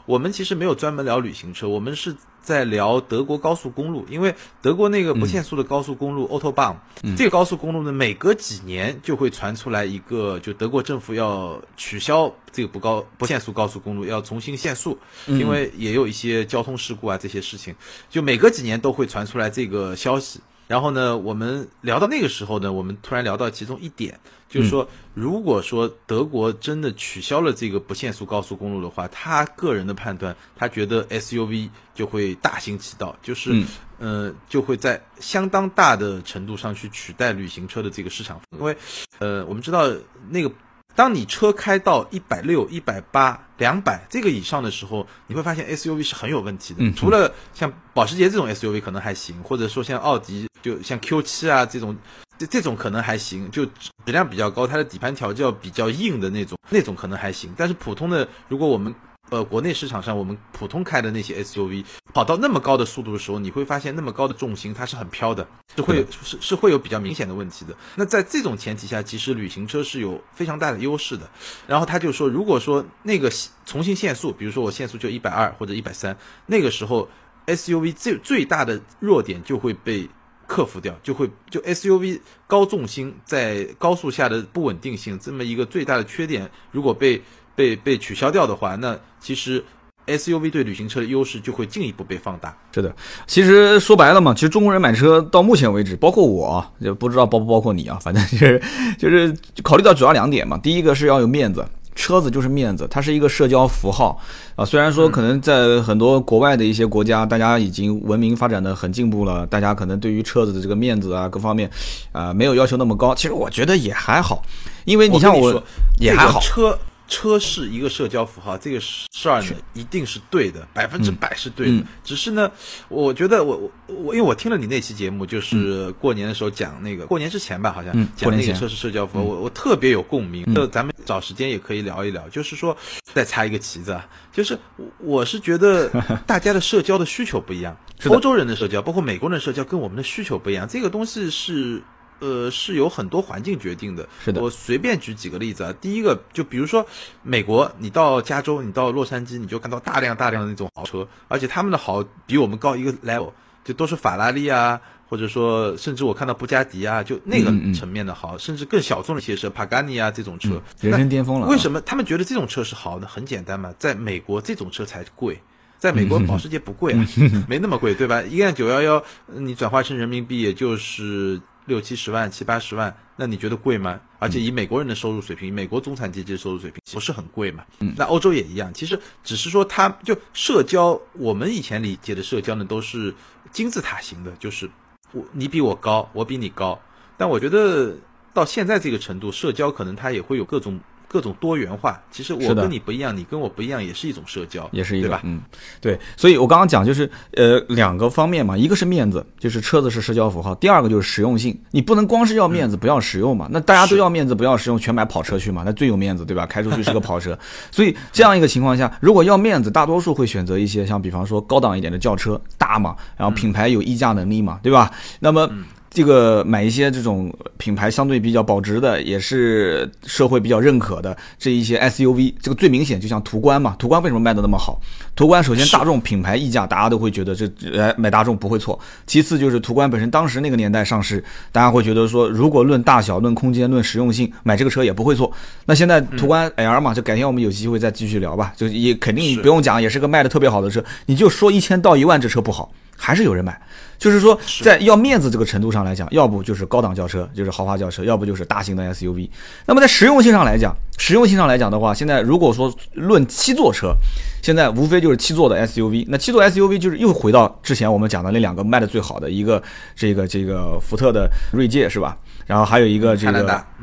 [0.08, 2.16] 我们其实没有专门聊旅行车，我们是。
[2.40, 6.76] 在聊德国高速公路，因为德国那个不限速的高速公路 Autobahn，
[7.14, 17.74] 这个高速公路呢，每隔几年就会传出来一个，就德国政府要取消这个不高不限速高速公路，要重新限速，因为也有一些交通事故啊这些事情，
[18.08, 20.40] 就每隔几年都会传出来这个消息。
[20.68, 33.64] 然后呢，我们聊到那个时候呢，我们突然聊到其中一点，就是说，如果说德国真的取消了这个不限速高速公路的话，他个人的判断，他觉得 SUV 就会大行其道，就是，
[33.98, 38.76] 呃，就会在相当大的程度上去取代旅行车的这个市场，因为，
[39.18, 39.90] 呃，我们知道
[40.28, 40.52] 那个。
[40.94, 46.92] 当你车开到一百六、一百八、两百这个以上的时候，你会发现 SUV 是很有问题的。
[46.96, 51.96] 除了像保时捷这种 SUV 可能还行，或者说像奥迪，就像 Q 七啊这种，
[52.38, 57.52] 这这种可能还行，就质量比较高，它的底盘调教比较硬的那种，那种可能还行。
[57.56, 58.94] 但是普通的，如果我们
[59.30, 67.76] 呃，国内市场上我们普通开的那些 SUV，跑到那么高的速度的时候，你会发现那么高的重心它是很飘的，是会是是会有比较明显的问题的。
[67.94, 71.28] 那在这种前提下，其实旅行车是有非常大的优势的。
[71.66, 73.30] 然后他就说，如果说那个
[73.66, 76.16] 重新限速，比如说我限速就一百二或者一百三，
[76.46, 77.06] 那个时候
[77.48, 80.08] SUV 最最大的弱点就会被
[80.48, 87.22] 克服掉，就会就 SUV 高重心在高速下的不稳定性这么一个最大的缺点，如果被
[87.54, 89.62] 被被取消掉的话，那其实
[90.06, 92.56] SUV 对旅行车的优势就会进一步被放大。
[92.72, 98.58] 是的，其实说白了嘛，其实中国人买车到目前为止，包括我，就不知道包不包括你啊，反正就是
[98.96, 100.56] 就是考虑到主要两点嘛。
[100.56, 101.62] 第一个是要有面子，
[101.98, 104.16] 车子就是面子，它是一个社交符号
[104.54, 104.64] 啊。
[104.64, 111.68] 虽然说可能在很多国外的一些国家，大家已经文明发展的很进步了，大家可能对于车子的这个面子啊各方面
[112.12, 113.12] 啊没有要求那么高。
[113.12, 114.40] 其实我觉得也还好，
[114.84, 115.60] 因为你像我
[115.98, 116.78] 也还好车。
[117.08, 121.72] 车是一个社交符号，这个事儿呢一定是对的，百分之百是对的。
[121.72, 121.84] 嗯。
[122.04, 122.50] 只是呢，
[122.88, 130.44] 我觉得我我我，因为我听了你那期节目，就是过年的时候讲那个，过年之前吧，好像讲那个车是社交符号，我我特别有共鸣。
[130.46, 135.88] 那、咱们找时间也可以聊一聊，就是说再插一个旗子，啊，就是我我是觉得
[136.26, 141.82] 大家的社交的需求不一样，欧洲人的社交，包括美国人的社交，跟我们的需求不一样，这个东西是。
[142.20, 144.08] 呃，是由很多环境决定的。
[144.24, 145.74] 是的我随便举几个例子啊。
[145.80, 146.86] 第一个，就比如说
[147.22, 153.30] 美国，你到加州，你到洛杉矶，你就看到大量大量的那种豪车，而且他们的豪比我们高一个 level，
[153.64, 161.50] 就都是法拉利啊，或者说甚至我看到布加迪啊，就那个层面的豪，甚至更小众的一些车，帕甘尼啊这种车，人生巅峰了啊。
[161.50, 163.06] 为什么他们觉得这种车是好呢？
[163.06, 165.40] 很简单嘛，在美国这种车才贵。
[165.80, 167.06] 在美国，保时捷不贵啊，
[167.46, 168.20] 没那么贵，对吧？
[168.22, 174.00] 一辆九幺幺，你转化成人民币也就是六七十万、七八十万，那你觉得贵吗？
[174.18, 177.64] 而且以美国人的收入水平，美国中产阶级的收入水平不是很贵嘛？
[177.78, 183.14] 嗯那欧洲也一样，其实只是说它就社交，我们以前理解的社交呢，都是
[183.52, 184.68] 金字塔型的，就是
[185.12, 186.80] 我你比我高，我比你高。
[187.16, 187.94] 但我觉得
[188.32, 192.00] 到现在这个程度，社交可能它也会有各种各种多元化。
[192.10, 195.16] 其实我跟你不一样，你跟我不一样，也是一种社交，也是一对吧？
[195.16, 195.40] 个嗯，
[195.80, 203.48] 对，所以我刚刚讲就是呃两个方面嘛，一个是面子，就是车子是社交符号；第二个就是实用性，你不能光是要面子不要实用嘛。
[203.50, 206.44] 那大家都要面子不要实用，全买跑车去嘛，那最有面子对吧？
[206.44, 207.38] 开出去是个跑车，
[207.72, 214.90] 所以这样一个情况下，如果要面子，大多数会选择一些像比方说高档一点的轿车，大嘛，然后品牌有溢价能力嘛，对吧？
[215.20, 215.48] 那么。
[215.90, 224.80] 这个买一些这种品牌相对比较保值的，也是社会比较认可的这一些 SUV，这个最明显就像途观嘛，途观为什么卖的那么好？
[225.16, 228.78] 途观首先大众品牌溢价，大家都会觉得这哎买大众不会错。
[229.06, 235.32] 其次就是途观本身当时那个年代上市，大家会觉得说，如果论大小、论空间、论实用性，买这个车也不会错。
[235.64, 240.84] 那现在途观 L 嘛，就改天我们有机会再继续聊吧，就也肯定不用讲，也是个卖的特别好的车。
[241.06, 243.58] 你就说一千到一万这车不好，还是有人买。
[243.98, 249.28] 就是说，在要面子这个程度上来讲，要不就是高档轿车，就是豪华轿车，要不就是大型的 SUV。
[249.66, 253.92] 那么在实用性上来讲，实用性上来讲的话，现在如果说论七座车，
[254.40, 256.04] 现在无非就是七座的 SUV。
[256.08, 259.60] 那七座 SUV 就是又回到之前我们讲的那两个卖的最好的一个，
[259.96, 262.16] 这个这个福特的锐界是吧？
[262.48, 263.32] 然后还有一个这个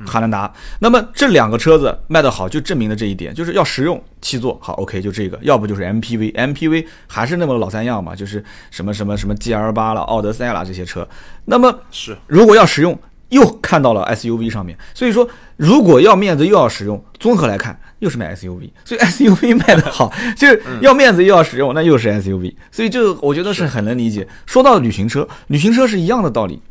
[0.05, 0.53] 汉兰达。
[0.79, 11.07] 那么这两个车子卖得好，就证明了这一点，就是要实用，七座好 OK 就这个，要不就是 MPV，MPV 还是那么老三样嘛，就是什么什么什么 GL 八了、奥德赛啦这些车。
[11.45, 12.17] 那么是。
[12.27, 12.99] 如果要实用，
[13.29, 24.27] 又看到了 SUV 上面，所以说如果要面子又要实用，综合来看又是买 SUV，所以 SUV 卖得好，就是要面子又要实用，那又是 SUV，所以这个我觉得是很能理解。
[24.45, 26.61] 说到旅行车，旅行车是一样的道理，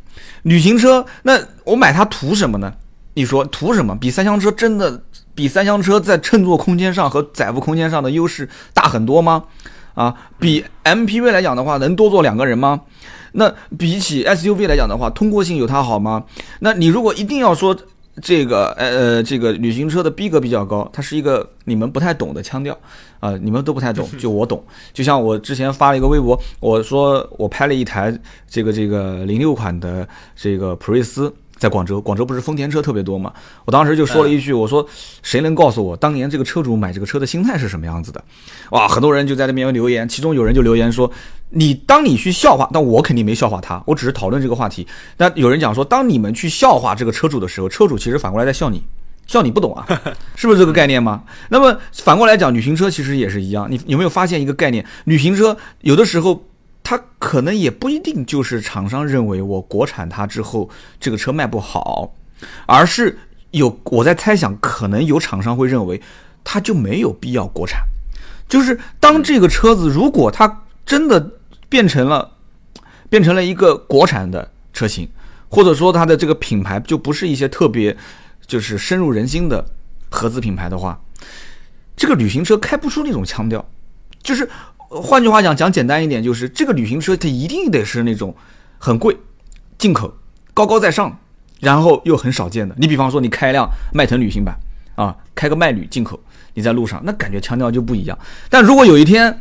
[0.45, 2.71] 旅行车那我买它图什么呢？
[3.15, 3.95] 你说图什么？
[3.95, 5.01] 比三厢车真的
[5.33, 9.43] 比三厢车在乘坐空间上和载物空间上的优势大很多吗？
[9.95, 12.81] 啊，比 MPV 来讲的话，能多坐两个人吗？
[13.31, 16.23] 那比起 SUV 来讲的话，通过性有它好吗？
[16.59, 17.75] 那你如果一定要说
[18.21, 22.77] 这个呃呃这个旅行车的逼格比较高，它是一个你们不太懂的腔调
[23.19, 24.63] 啊、你们都不太懂， 就我懂。
[24.93, 31.33] 就像我之前发了一个微博，我说我拍了一台这个这个零六款的这个普锐斯。
[31.57, 33.31] 在广州，广州不是丰田车特别多嘛？
[33.63, 34.85] 我当时就说了一句，我说
[35.23, 38.21] 谁能告诉我当年这个车主买这个车的心态是什么样子的？
[38.71, 41.09] 哇，很多人就在那边留言，其中有人就留言说，
[41.49, 44.85] 你当你去笑话，但我肯定没笑话他，我只是讨论这个话题。
[45.17, 48.83] 那有人讲说，当你们去笑话这个车主的时候，车主其实反过来在笑你。
[49.27, 49.87] 笑你不懂啊，
[50.37, 51.23] 是不是这个概念吗？
[51.49, 53.65] 那么反过来讲，旅行车其实也是一样。
[53.71, 54.85] 你有没有发现一个概念？
[55.05, 56.43] 旅行车有的时候
[56.83, 62.13] 它可能也不一定就是厂商认为我国产它之后这个车卖不好，
[62.67, 63.17] 而是
[63.49, 65.99] 有我在猜想，可能有厂商会认为
[66.43, 67.81] 它就没有必要国产。
[68.47, 71.31] 就是当这个车子如果它真的
[71.67, 72.31] 变成了
[73.09, 75.09] 变成了一个国产的车型，
[75.49, 77.95] 或者说它的这个品牌就不是一些特别
[78.45, 79.65] 就是深入人心的
[80.09, 80.99] 合资品牌的话，
[81.95, 83.65] 这个旅行车开不出那种腔调。
[84.21, 84.49] 就是
[84.87, 88.35] 换句话讲，讲简单一点，就是这个旅行车它一定得是那种
[88.77, 89.15] 很贵、
[89.77, 90.13] 进口、
[90.53, 91.19] 高高在上，
[91.59, 92.75] 然后又很少见的。
[92.77, 94.57] 你比方说，你开一辆迈腾旅行版
[94.95, 96.19] 啊，开个迈旅进口，
[96.53, 98.17] 你在路上那感觉腔调就不一样。
[98.49, 99.39] 但如果有一天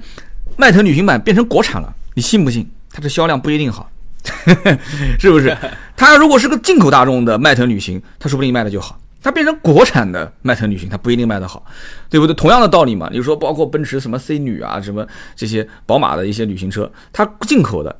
[0.56, 3.90] 迈腾旅行版变成国产了，你信不信它的销量不一定好？
[5.18, 5.56] 是不是？
[5.96, 8.98] 它如果是个进口大众的迈腾旅行，它说不定卖的就好。
[9.22, 11.64] 它变成国产的迈腾旅行，它不一定卖得好，
[12.10, 12.34] 对不对？
[12.34, 13.08] 同样的道理嘛。
[13.10, 17.94] 你说包括奔驰什么 C 女啊，什么这些宝马的一些旅行车，它进口的，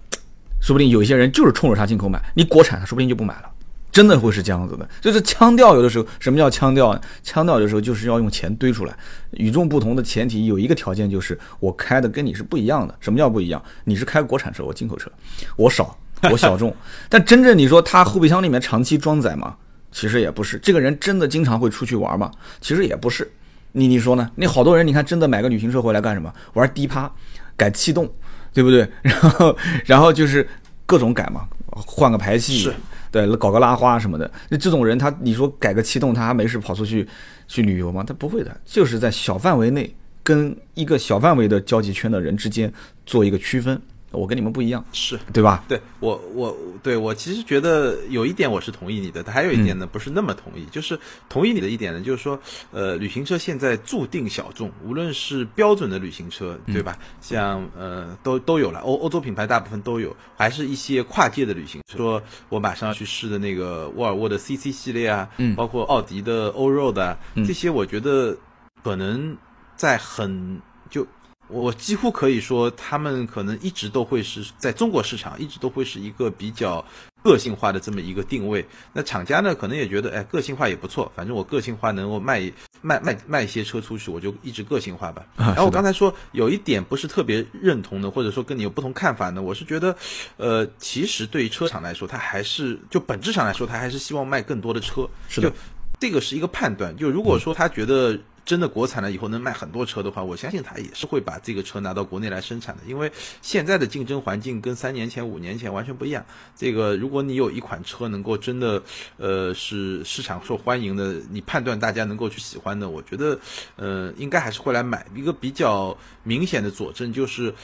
[0.60, 3.50] 说不定有一些人就是冲着它进口买，你国产它说不定就不买了，
[3.94, 4.86] 真的会是这样子的。
[5.00, 7.00] 就是腔调有的时候，什么叫腔调？
[7.22, 8.96] 腔调有的时候就是要用钱堆出来。
[9.30, 12.92] 与众不同的前提有一个条件就是我开的跟你是不一样的。
[12.98, 13.62] 什么叫不一样？
[13.84, 15.08] 你是开国产车，我进口车，
[15.54, 16.74] 我少，我小众。
[17.08, 19.56] 但真正你说他后备箱里面长期装载吗？
[19.92, 20.58] 其实也不是。
[20.58, 22.32] 这个人真的经常会出去玩吗？
[22.60, 23.30] 其实也不是。
[23.70, 24.28] 你你说呢？
[24.34, 26.32] 那好多人，你看真的买个旅行车回来干什么？
[26.54, 27.08] 玩低趴，
[27.56, 28.12] 改气动，
[28.52, 28.88] 对不对？
[29.02, 30.48] 然后然后就是
[30.84, 32.70] 各种改嘛，换个排气，
[33.14, 34.28] 对，搞个拉花什么的。
[34.48, 37.06] 那这种人，他你说改个气动，他还没事跑出去
[37.46, 38.02] 去旅游吗？
[38.04, 42.72] 他不会的，就是在小范围内跟一个小范围的交际圈的人之间
[43.06, 43.80] 做一个区分。
[44.16, 45.64] 我跟你们不一样，是对吧？
[45.68, 50.98] 对我，我对我其实觉得有一点我是同意你的，还有一点呢不是那么同意，就是
[51.28, 52.38] 同意你的一点呢，就是说，
[52.70, 56.98] 呃，旅行车现在注定小众，无论是标准的旅行车，对吧？
[57.20, 68.36] 像呃都都有了，欧欧洲品牌大部分都有，还是一些跨界的旅行车，说我马上要去试的那个沃尔沃的 CC 系列啊，嗯，包括奥迪的欧 road 啊，这些我觉得
[68.82, 69.36] 可能
[69.76, 71.06] 在很就。
[71.48, 76.84] 我几乎可以说，他们可能一直都会是在中国市场，一直都会是一个比较
[77.22, 78.66] 个性化的这么一个定位。
[78.94, 85.24] 那厂家呢，可能也觉得，哎，个性化也不错，反正我个性化能够卖卖卖卖一些车出去，我就一直个性化吧。
[85.36, 89.94] 然后我刚才说有一点不是特别认同的，或者说跟你有不同看法呢，我是觉得，
[90.38, 95.06] 呃，其实对于车厂来说，它还是就本质上来说，它还是希望卖更多的车。
[95.28, 95.52] 是的，
[96.00, 96.96] 这个是一个判断。
[96.96, 98.18] 就如果说他觉得。
[98.44, 102.82] 真的国产了以后能卖很多车的话，我相信他也是会把这个车拿到国内来生产的。
[102.86, 106.24] 因为现在的竞争环境跟三年前、五年前完全不一样。
[106.54, 108.82] 这个如果你有一款车能够真的，
[109.16, 113.38] 呃，是市场受欢迎的，你判断大家能够去喜欢的，我觉得，
[113.76, 115.06] 呃，应该还是会来买。
[115.14, 117.54] 一个比较明显的佐证就是，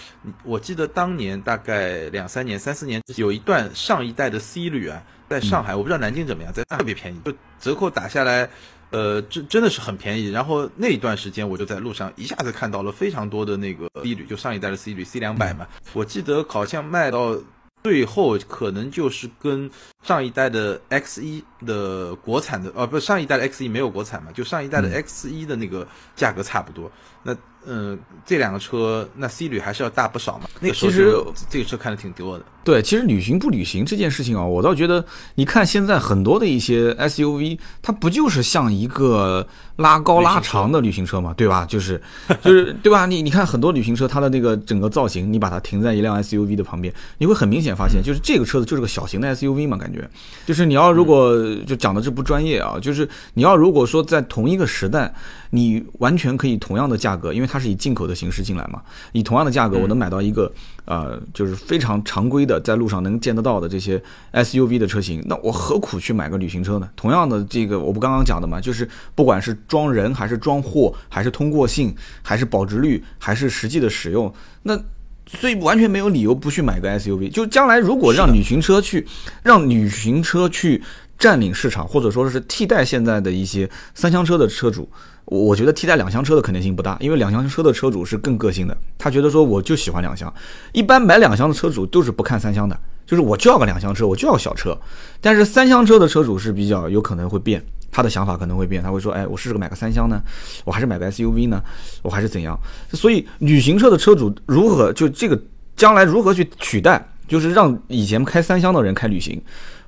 [0.44, 8.50] 我记得当年大概两三年、三四年有一段上一代的 C 旅啊，在上海，我不知道南京怎么样，在特别便宜，就折扣打下来。
[8.90, 10.28] 呃，真真的是很便宜。
[10.30, 15.64] 然后那一段时间，我就在路上一下子看到了非常多的那个 C 旅，就上一代的 C 旅 C 两百嘛。
[15.92, 17.38] 我记得好像卖到
[17.84, 19.70] 最后，可能就是跟
[20.02, 26.90] 上一代的 X 一的国产的，哦，不是上一代的 X 一没有国产嘛，就上一代的 X 一的那个价格差不多。
[27.22, 30.48] 那嗯，这两个车，那 C 旅还是要大不少嘛。
[30.60, 31.14] 那个其实
[31.50, 32.44] 这个车看的挺多的。
[32.64, 39.46] 对，其实旅行不旅行这件事情啊，我倒觉得，你看现在很多的一些 SUV，它不就是像一个
[39.76, 41.66] 拉高拉长的旅行车嘛，对吧？
[41.66, 42.00] 就是
[42.40, 43.04] 就是对吧？
[43.04, 50.08] 你你看很多旅行车，它的那个整个造型，你把它停在一辆 SUV 的旁边，你会很明显发现，就是这个车子就是个小型的 SUV 嘛，感觉。
[50.46, 51.34] 就是你要如果
[51.64, 55.12] 就讲的这不专业啊，就是你要如果说在同一个时代，
[55.50, 58.82] 你完全可以同样的价格，因为它是以进口的形式进来嘛，
[59.12, 60.50] 以同样的价格，我能买到一个
[60.84, 66.88] 呃，就是非常常规的，在路上能见得到的这些 SUV 的车型，那我何苦去买个旅行车呢？
[66.96, 74.32] 同样的，这个我不刚刚讲的嘛，就是不管是装人还是装货，还是通过性，还是保值率，还是实际的使用，
[74.62, 74.78] 那
[75.26, 77.30] 所以完全没有理由不去买个 SUV。
[77.30, 79.06] 就将来如果让旅行车去，
[79.44, 80.82] 让旅行车去
[81.20, 84.90] 占领市场，或者说是替代现在的一些三厢车的车主。
[85.26, 90.32] 我觉得替代两厢车的可能性不大，因为两厢车的车主是更个性的，他觉得说我就喜欢两厢。
[90.72, 94.76] 一般买两厢的车主都是不看三厢的，就是我就要个两厢车，我就要小车。
[95.20, 100.20] 但是三厢车的车主是比较有可能会变，他的想法可能会变，他会说，哎，我试着买个三厢呢，
[100.64, 101.62] 我还是买个 SUV 呢，
[102.02, 102.58] 我还是怎样？
[102.92, 105.40] 所以旅行车的车主如何就这个
[105.76, 109.40] 将来如何去取代，就是让以前开三厢的人开旅行。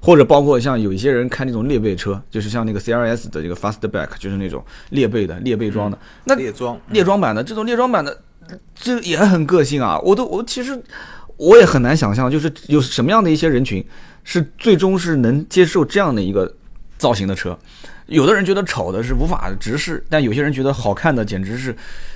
[0.05, 5.97] 或者包括像有一些人开那种列背车，就是像那个 C R S 的这个 Fastback，就是那种列背的列背装的。
[6.25, 8.21] 那列装列装版的这种列装版的，
[8.75, 9.97] 这也很个性啊！
[10.01, 10.77] 我都我其实
[11.37, 13.85] 我也很难想象，就是有什么样的一些人群
[14.25, 16.53] 是最终是能接受这样的一个
[16.99, 17.57] 造型的车。
[18.07, 21.73] 有的人觉得丑的是无法直视，但有些人觉得好看的简直是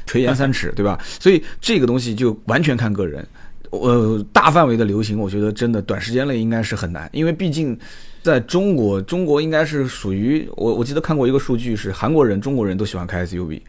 [0.07, 0.99] 垂涎三尺，对吧？
[1.21, 3.25] 所以这个东西就完全看个人。
[3.81, 7.79] 呃，大范围的流行，我觉得真的短时间内应该是很难，因为毕竟
[8.23, 13.61] 在中国，中国应该是属于我，我记得看过一个数据，是韩国人、中国人都喜欢开 SUV，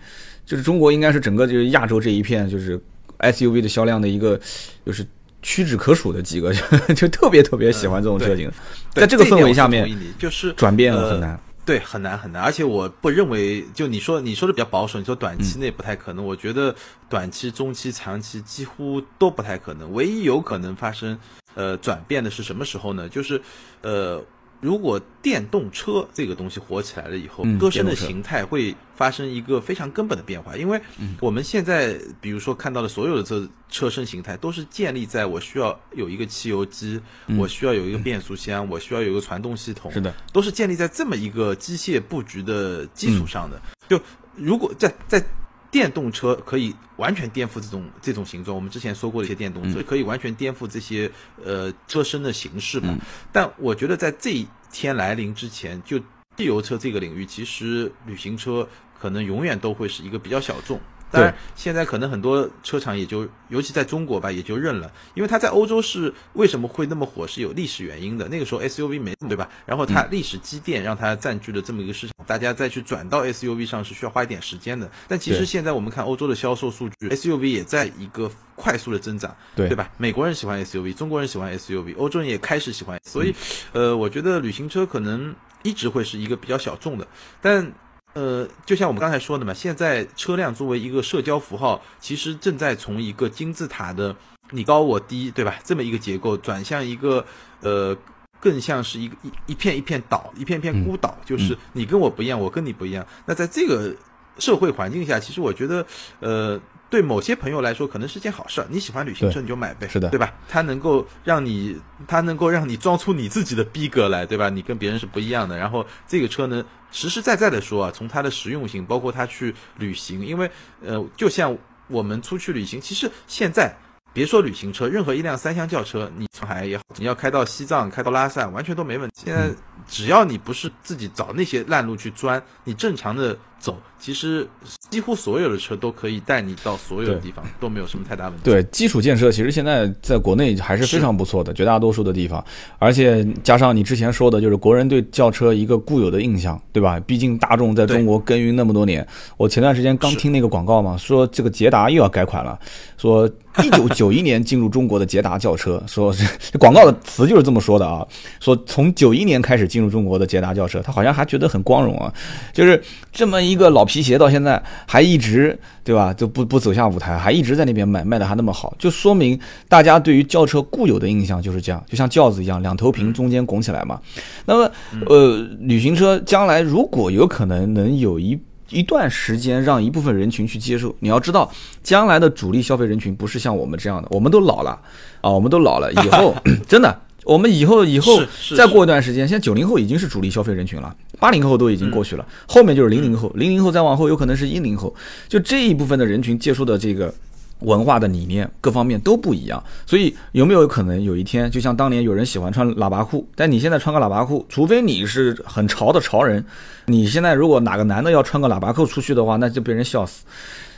[0.45, 2.79] 就是中国应该是整个就是亚洲这一片就是
[3.19, 4.39] SUV 的销量的一个
[4.85, 5.05] 就是
[5.41, 6.53] 屈指可数的几个，
[6.95, 8.51] 就特别特别喜欢这种车型，
[8.93, 11.39] 在这个氛围下面，就是转变很难。
[11.67, 16.73] 对，很难很难，而且我不认为，就你说你说的比较保守，你说短期内不太可能，我觉得
[17.09, 19.91] 短期、中期、长期几乎都不太可能。
[19.91, 21.19] 唯一有可能发生
[21.55, 23.09] 呃转变的是什么时候呢？
[23.09, 23.41] 就是
[23.81, 24.23] 呃
[24.59, 36.99] 如果电动车这个东西火起来了以后，嗯歌声的形态会发生一个非常根本的变化，因为嗯我们现在比如说看到的所有的车车身形态，都是建立在我需要有一个汽油机，
[37.37, 43.19] 我需要有一个变速箱，我需要有一个传动系统，嗯是的，都是建立在这么一个机械布局的基嗯。
[43.19, 43.61] 础上的。
[43.87, 43.99] 就
[44.35, 45.23] 如果在在
[45.69, 51.11] 电动车可以完全颠覆这种这种形状，我们之前说过的一些电动嗯车、可以完全颠覆这些
[51.43, 52.89] 呃车身的形式嘛。
[52.91, 52.99] 嗯
[53.31, 55.99] 但我觉得在这一天来临之前，就
[56.37, 58.67] 汽油车这个领域，其实旅行车
[58.99, 60.79] 可能永远都会是一个比较小众。
[61.09, 68.27] 当然，现在可能很多车厂也就，尤其在中国吧，也就认了，因为它在欧洲是为什么会那么火，是有历史原因的。
[68.27, 69.49] 那个时候 SUV 没对吧？
[69.65, 74.89] 然后它历史积淀让它占据了这么一个市场，大家再去转到 SUV 上是需要花一点时间的。
[75.07, 79.89] 但其实现在我们看欧洲的销售数据，SUV 也在一个快速的增长，对对吧？
[79.97, 83.33] 美国人喜欢 SUV，中国人喜欢 SUV，欧洲人也开始喜欢，所以，
[83.71, 85.33] 呃，我觉得旅行车可能
[85.63, 87.07] 一直会是一个比较小众的，
[87.41, 87.71] 但。
[88.17, 94.15] 呃，就像我们刚才说的嘛，现在车辆作为一个社交符号，其实正在从一个金字塔的
[94.49, 95.59] 你高我低，对吧？
[95.63, 97.23] 这么一个结构转向一个
[97.61, 97.95] 呃，
[98.39, 103.05] 更像是一个一一片一片岛，一片片孤岛，就是你跟我不一样，我跟你不一样。
[103.27, 103.95] 那在这个
[104.39, 105.85] 社会环境下，其实我觉得，
[106.19, 106.59] 呃，
[106.89, 108.67] 对某些朋友来说，可能是件好事儿。
[108.69, 110.33] 你喜欢旅行车，你就买呗，是的对吧？
[110.47, 114.49] 它能够让你，它能够让你装出你自己的逼格来，对吧？
[114.49, 115.57] 你跟别人是不一样的。
[115.57, 120.49] 然后这个车呢，实实在在的说啊，从它的实用性，包括它去旅行，因为
[120.85, 121.57] 呃，就像
[121.87, 123.75] 我们出去旅行，其实现在。
[124.13, 129.21] 别说旅行车，任何一辆三厢轿车，你上海也好，你要开到西藏、开到拉萨，完全都没问题。
[129.23, 129.51] 现在
[129.87, 134.47] 只要你不是自己找那些烂路去钻，你正常的走，其实
[134.89, 138.41] 几乎所有的车都可以带你到所有的地方，都没有什么太大问题。
[138.43, 142.43] 对基础建设，其实现在在国内还是非常不错的，绝大多数的地方，
[142.79, 146.99] 而且加上你之前说的，就是国人对轿车一个固有的印象，对吧？
[147.01, 149.05] 毕竟大众在中国耕耘那么多年，
[149.35, 152.57] 我前段时间刚听那个广告嘛，说这个捷达又要改款了，
[152.97, 153.29] 说
[153.63, 158.05] 一九九一年进入中国的捷达轿车，说是这广告的词就是这么说的啊，
[158.39, 162.13] 说从九一年开始进入中国的捷达轿车，他好像还觉得很光荣啊，
[162.53, 162.81] 就是
[163.11, 169.39] 这么一个老皮鞋到现在还一直对吧，就不不走下舞台，还一直在那边卖，卖的还那么好，就说明
[169.69, 173.99] 大家对于轿车固有的印象就是这样，就像轿子一样，两头平，中间拱起来嘛。
[174.45, 174.71] 那么，
[175.07, 178.37] 呃，旅行车将来如果有可能能有一
[178.69, 181.49] 一段时间让一部分人群去接受，你要知道，
[181.81, 184.79] 将来的主力消费人群不是像我们这样的，我们都老了
[185.21, 186.35] 啊，我们都老了，以后
[186.67, 187.01] 真的。
[187.27, 188.21] 我们以后以后
[188.55, 194.95] 再过一段时间，现在九零后已经是主力消费人群了，八零后都已经过去了，后面就是零零后，零零后再往后有可能是一零后，
[195.27, 197.13] 就这一部分的人群接触的这个
[197.59, 206.45] 文化的理念各方面都不一样，所以有没有可能有一天，就像当年有人喜欢穿喇叭裤，但你现在穿个喇叭裤，除非你是很潮的潮人，
[206.85, 210.23] 你现在如果哪个男的要穿个喇叭裤出去的话，那就被人笑死。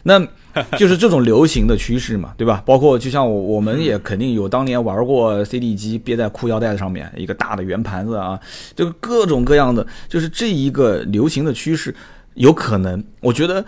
[0.03, 0.19] 那
[0.77, 2.63] 就是这种流行的趋势嘛，对吧？
[2.65, 8.39] 包括就像我我们也肯定有当年玩过 CD 机憋在裤腰带上面一个大的圆盘子啊，
[8.75, 11.93] 这个各种各样的，就是这一个流行的趋势，
[12.33, 13.63] 有可能，我觉得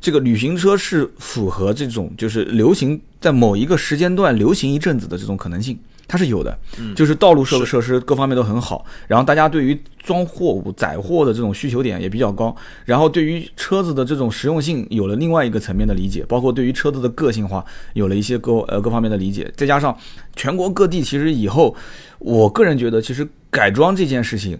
[0.00, 5.78] 这个旅行车是符合这种就是流行在某一个时间段流行一阵子的这种可能性。
[6.10, 6.58] 它是有的，
[6.96, 12.54] 就是道路设设施各方面都很好，然后大家对于装货物、载货的这种需求点也比较高，
[12.84, 19.96] 然后对于车子的这种实用性有了另外一个层面的理解，包括对于车子的个性化有了一些各呃各方面的理解，再加上
[20.34, 21.76] 全国各地其实以后，
[22.18, 24.58] 我个人觉得其实改装这件事情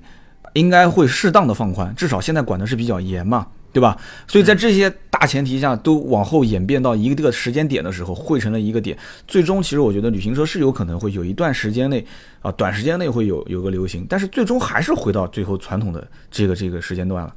[0.53, 3.49] 应该会适当的放宽，至少现在管的是比较严嘛。
[3.73, 3.97] 对吧？
[4.27, 8.97] 所以在这些大前提下，都往后演变到一个这个时间点的时候，汇成了一个点。
[9.29, 12.05] 最终，其实我觉得旅行车是有可能会有一段时间内
[12.43, 17.35] 啊，短时间内会有有个流行，但是最终还是回到最后传统的这个这个时间段了。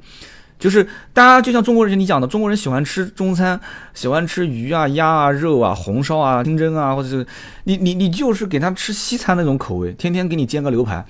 [0.56, 3.60] 就是大家就像中国人你讲的，中国人喜欢吃中餐，
[3.92, 7.26] 喜欢吃鱼啊、鸭啊、肉啊、红烧啊、清蒸啊，或者是
[7.64, 11.04] 你你你就是给他吃西餐那种口味，天天给你煎个牛排，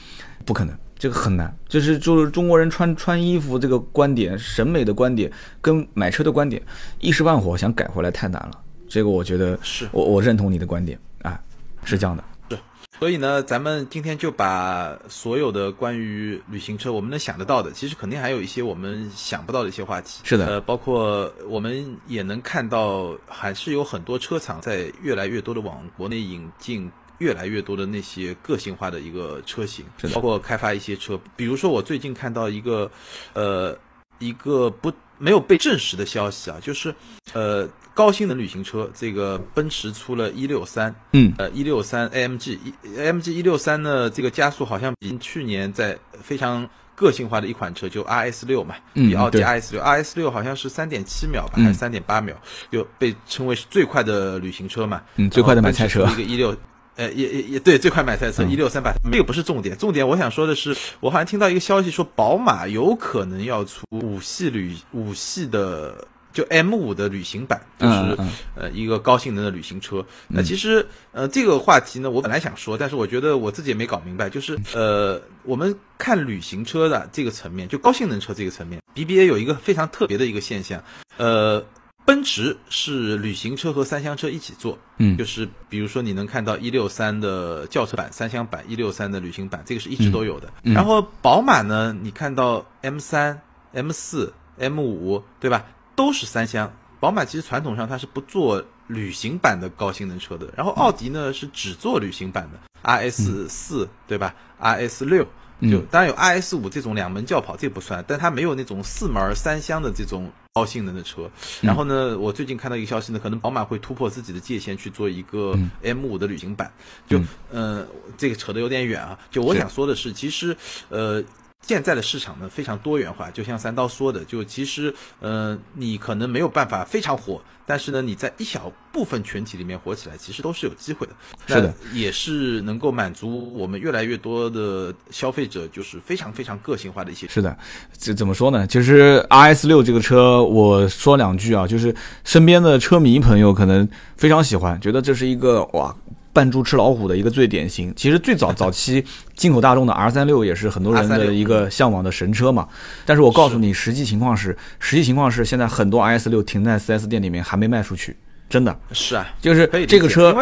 [0.44, 0.74] 不可能。
[0.98, 5.30] 这个很难，就是就是中国人穿穿衣服这个观点、审美的观点
[5.60, 6.62] 跟买车的观点
[7.00, 8.60] 一时半会想改回来太难了。
[8.88, 11.38] 这个我觉得是我我认同你的观点啊，
[11.84, 12.24] 是这样的。
[12.48, 12.58] 是
[13.00, 20.20] 所以呢，咱们今天就把所有的关于旅行车我们能想得到的，其实肯定还有一些我们想不到的一些话题。
[20.22, 26.90] 是的呃，包括我们也能看到，还是有很多车厂在越来越多的往国内引进。
[27.18, 32.90] 越来越多的那些个性化的一个车型，包括开发一些车，比如说我最近看到一个，
[33.32, 33.76] 呃，
[34.18, 36.94] 一个不没有被证实的消息啊，就是
[37.32, 51.64] 呃高性能旅行车，这个奔驰出了一六三，嗯，呃一六三 AMG 一 AMG 一六三呢，这个加速好像比去年在非常个性化的一款车，就 RS 六嘛，嗯比奥迪 RS 六 RS 六好像是三点七秒吧，嗯。
[51.64, 52.34] 还是三点八秒，
[52.72, 56.04] 就被称为是最快的旅行车嘛，嗯最快的买菜车。
[56.10, 56.54] 一个一六。
[56.96, 70.04] 呃，也也也对，最快买赛车嗯一六三百，这个不是重点，重点我想说的是，我好像听到一个消息说，宝马有可能要出五系旅五系的，就 M 五的旅行版，就是、嗯嗯呃一个高性能的旅行车。
[70.28, 80.82] 那其实呃这个话题呢，我本来想说，但是我觉得我自己也没搞明白，就是呃我们看旅行车的这个层面，就高性能车这个层面，BBA 有一个非常特别的一个现象，
[81.16, 81.64] 呃。
[82.04, 90.52] 奔驰是旅行车和三厢车一起做，嗯就是比如说你能看到一六三的轿车版、三厢版、一六三的旅行版，这个是一直都有的。
[90.64, 93.40] 嗯然后宝马呢，你看到 M 三、
[93.72, 95.64] M 四、M 五，对吧？
[95.96, 96.70] 都是三厢。
[97.00, 105.26] 宝马其实传统上它是不做旅行版的高性能车的，然后奥迪呢是只做旅行版的，RS 四，对吧？RS 六。
[105.62, 111.30] 就嗯当然有 RS 五这种两门轿跑，这不算，但它没有那种四门三厢的这种高性能的车。
[111.60, 116.70] 然后呢，我最近看到一个消息呢，可能宝马会突破自己的界限去做一个 M 五的旅行版。
[117.08, 117.86] 就呃，
[118.16, 119.18] 这个扯得有点远啊。
[119.30, 120.56] 就我想说的是，其实
[120.88, 121.22] 呃。
[121.66, 131.12] 现在的市场呢非常多元化，就像三刀说的，就其实呃你可能没有办法非常火，但是呢你在一小部分群体里面火起来，其实都是有机会的。
[131.46, 137.26] 是的，也是能够满足我们越来越多的消费者，就是非常非常个性化的一些。
[137.28, 137.56] 是的，
[137.96, 138.66] 这怎么说呢？
[138.66, 141.94] 其实 RS 六这个车，我说两句啊，就是
[142.24, 145.94] 身边的车迷朋友可能非常喜欢，觉得这是一个哇。
[146.34, 147.90] 扮猪吃老虎的一个最典型。
[147.96, 149.02] 其实最早 早期
[149.34, 152.68] 进口大众的 R 三六也是很多人的一个向往的神车嘛。
[153.06, 158.14] 但是我告诉你，实际情况是，实际情况是现在很多 RS 六停在 4S 店里面还没卖出去，
[158.50, 158.78] 真的。
[158.92, 160.36] 是啊，就是这个车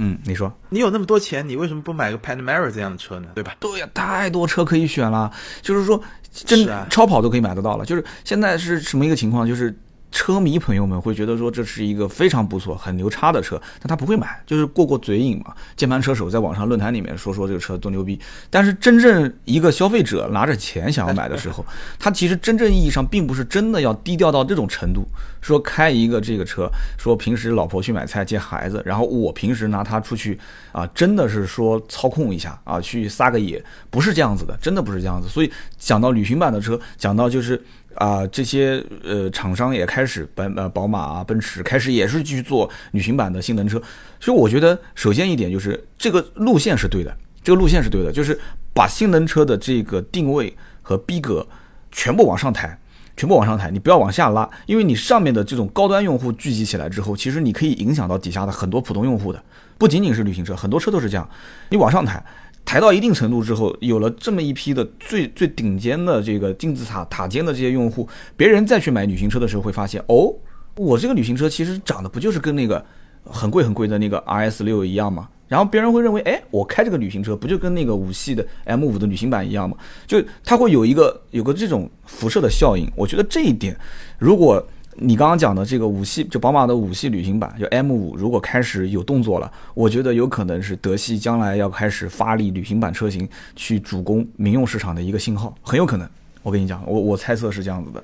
[0.00, 0.52] 嗯，你说。
[0.68, 3.28] 你有那么多钱，你为什么不买个 Panamera 这样的车呢？
[3.34, 3.56] 对吧？
[3.58, 5.28] 对呀、太多车可以选了，
[5.60, 7.84] 就是说真的啊超跑都可以买得到了。
[7.84, 9.44] 就是现在是什么一个情况？
[9.44, 9.76] 就是
[10.10, 15.54] 车迷朋友们会觉得说这是一个非常不错、很牛叉的车，但他不会买，就是过过嘴瘾嘛。
[15.76, 18.18] 键盘车手在网上论坛里面说说这个车多牛逼，
[18.50, 21.64] 但是真正一个消费者拿着钱想要买的时候，
[21.98, 25.06] 他其实真正意义上并不是真的要低调到这种程度，
[25.40, 30.38] 说开一个这个车，说平时老婆去买菜接孩子，然后我平时拿它出去
[30.72, 35.28] 啊，真的是说操控一下啊，去撒个野，不是这样子的，真的不是这样子。
[35.28, 37.62] 所以讲到旅行版的车，讲到就是
[37.98, 43.80] 啊、这些呃厂商也开始奔呃宝马啊、奔驰开始也是去做旅行版的性能车。
[44.18, 48.38] 所以我觉得首先一点就是这个路线是对的，这个路线是对的，就是
[48.72, 51.46] 把性能车的这个定位和逼格
[51.92, 52.78] 全部往上抬。
[53.16, 59.42] 全部往上抬，你不要往下拉，因为你上面的这种高端用户聚集起来之后，其实你可以影响到底下的很多普通用户的，
[59.76, 61.28] 不仅仅是旅行车，很多车都是这样。
[61.70, 62.24] 你往上抬，
[62.68, 68.06] 抬到一定程度之后，有了这么一批的最最顶尖的这个金字塔塔尖的这些用户，
[68.36, 70.30] 别人再去买旅行车的时候，会发现哦，
[70.76, 72.84] 我这个旅行车其实长得不就是跟那个
[73.24, 75.30] 很贵很贵的那个 RS 六一样吗？
[75.48, 79.74] 然后别人会认为，哎，我开这个旅行车不就跟那个五系的 M 五的旅行版一样吗？
[80.06, 82.86] 就它会有一个有个这种辐射的效应。
[82.94, 83.74] 我觉得这一点，
[84.18, 84.62] 如果
[85.00, 96.08] 你刚刚讲的这个五系，就宝马的五系旅行版，就 M 五，如果开始有动作了，我觉得有可能是德系将来要开始发力旅行版车型去主攻民用市场的一个信号，很有可能。
[96.44, 98.02] 我跟你讲，我我猜测是这样子的。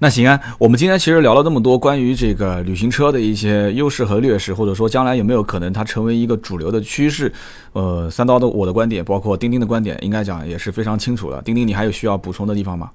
[0.00, 7.32] 那行啊，我们今天其实聊了那么多关于这个旅行车的一些优势和劣势，或者说将来有没有可能它成为一个主流的趋势。
[7.72, 11.40] 呃，三刀的我的观点，包括钉钉的观点，应该讲也是非常清楚的。
[11.42, 12.90] 钉钉，你还有需要补充的地方吗？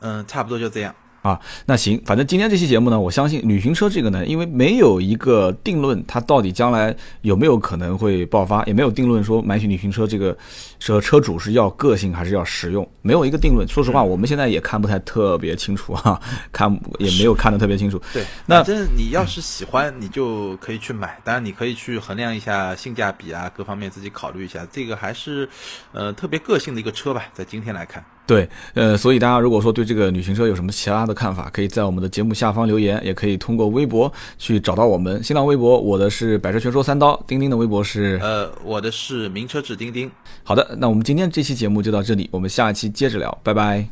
[0.00, 0.94] 嗯，差不多就这样。
[1.24, 10.36] 啊，那行，反正今天这期节目呢，我相信旅行车这个呢，因为没有一个定论，它到底将来有没有可能会爆发，也没有定论说买起旅行车这个
[10.78, 13.66] 车车主是要个性还是要实用，没有一个定论。
[13.66, 16.20] 说实话，我们现在也看不太特别清楚哈、
[16.52, 17.98] 看也没有看得特别清楚。
[18.12, 21.18] 对，那反正你要是喜欢，你就可以去买。
[21.24, 24.66] 当然，你可以去衡量一下性价比啊，各方面自己考虑一下。
[24.70, 25.48] 这个还是
[25.92, 28.04] 呃特别个性的一个车吧，在今天来看。
[28.26, 35.22] 对，呃，所以大家如果说对这个旅行车有什么其他的看法，可以在我们的节目下方留言，也可以通过微博去找到我们。
[35.22, 40.10] 新浪微博我的是百车全说三刀，钉钉的微博是呃，我的是名车志钉钉，
[40.42, 40.74] 好的。
[40.78, 43.86] 那我们今天这期节目就到这里，我们下一期接着聊，拜拜。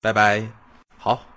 [0.00, 0.42] 拜拜。
[0.96, 1.33] 好。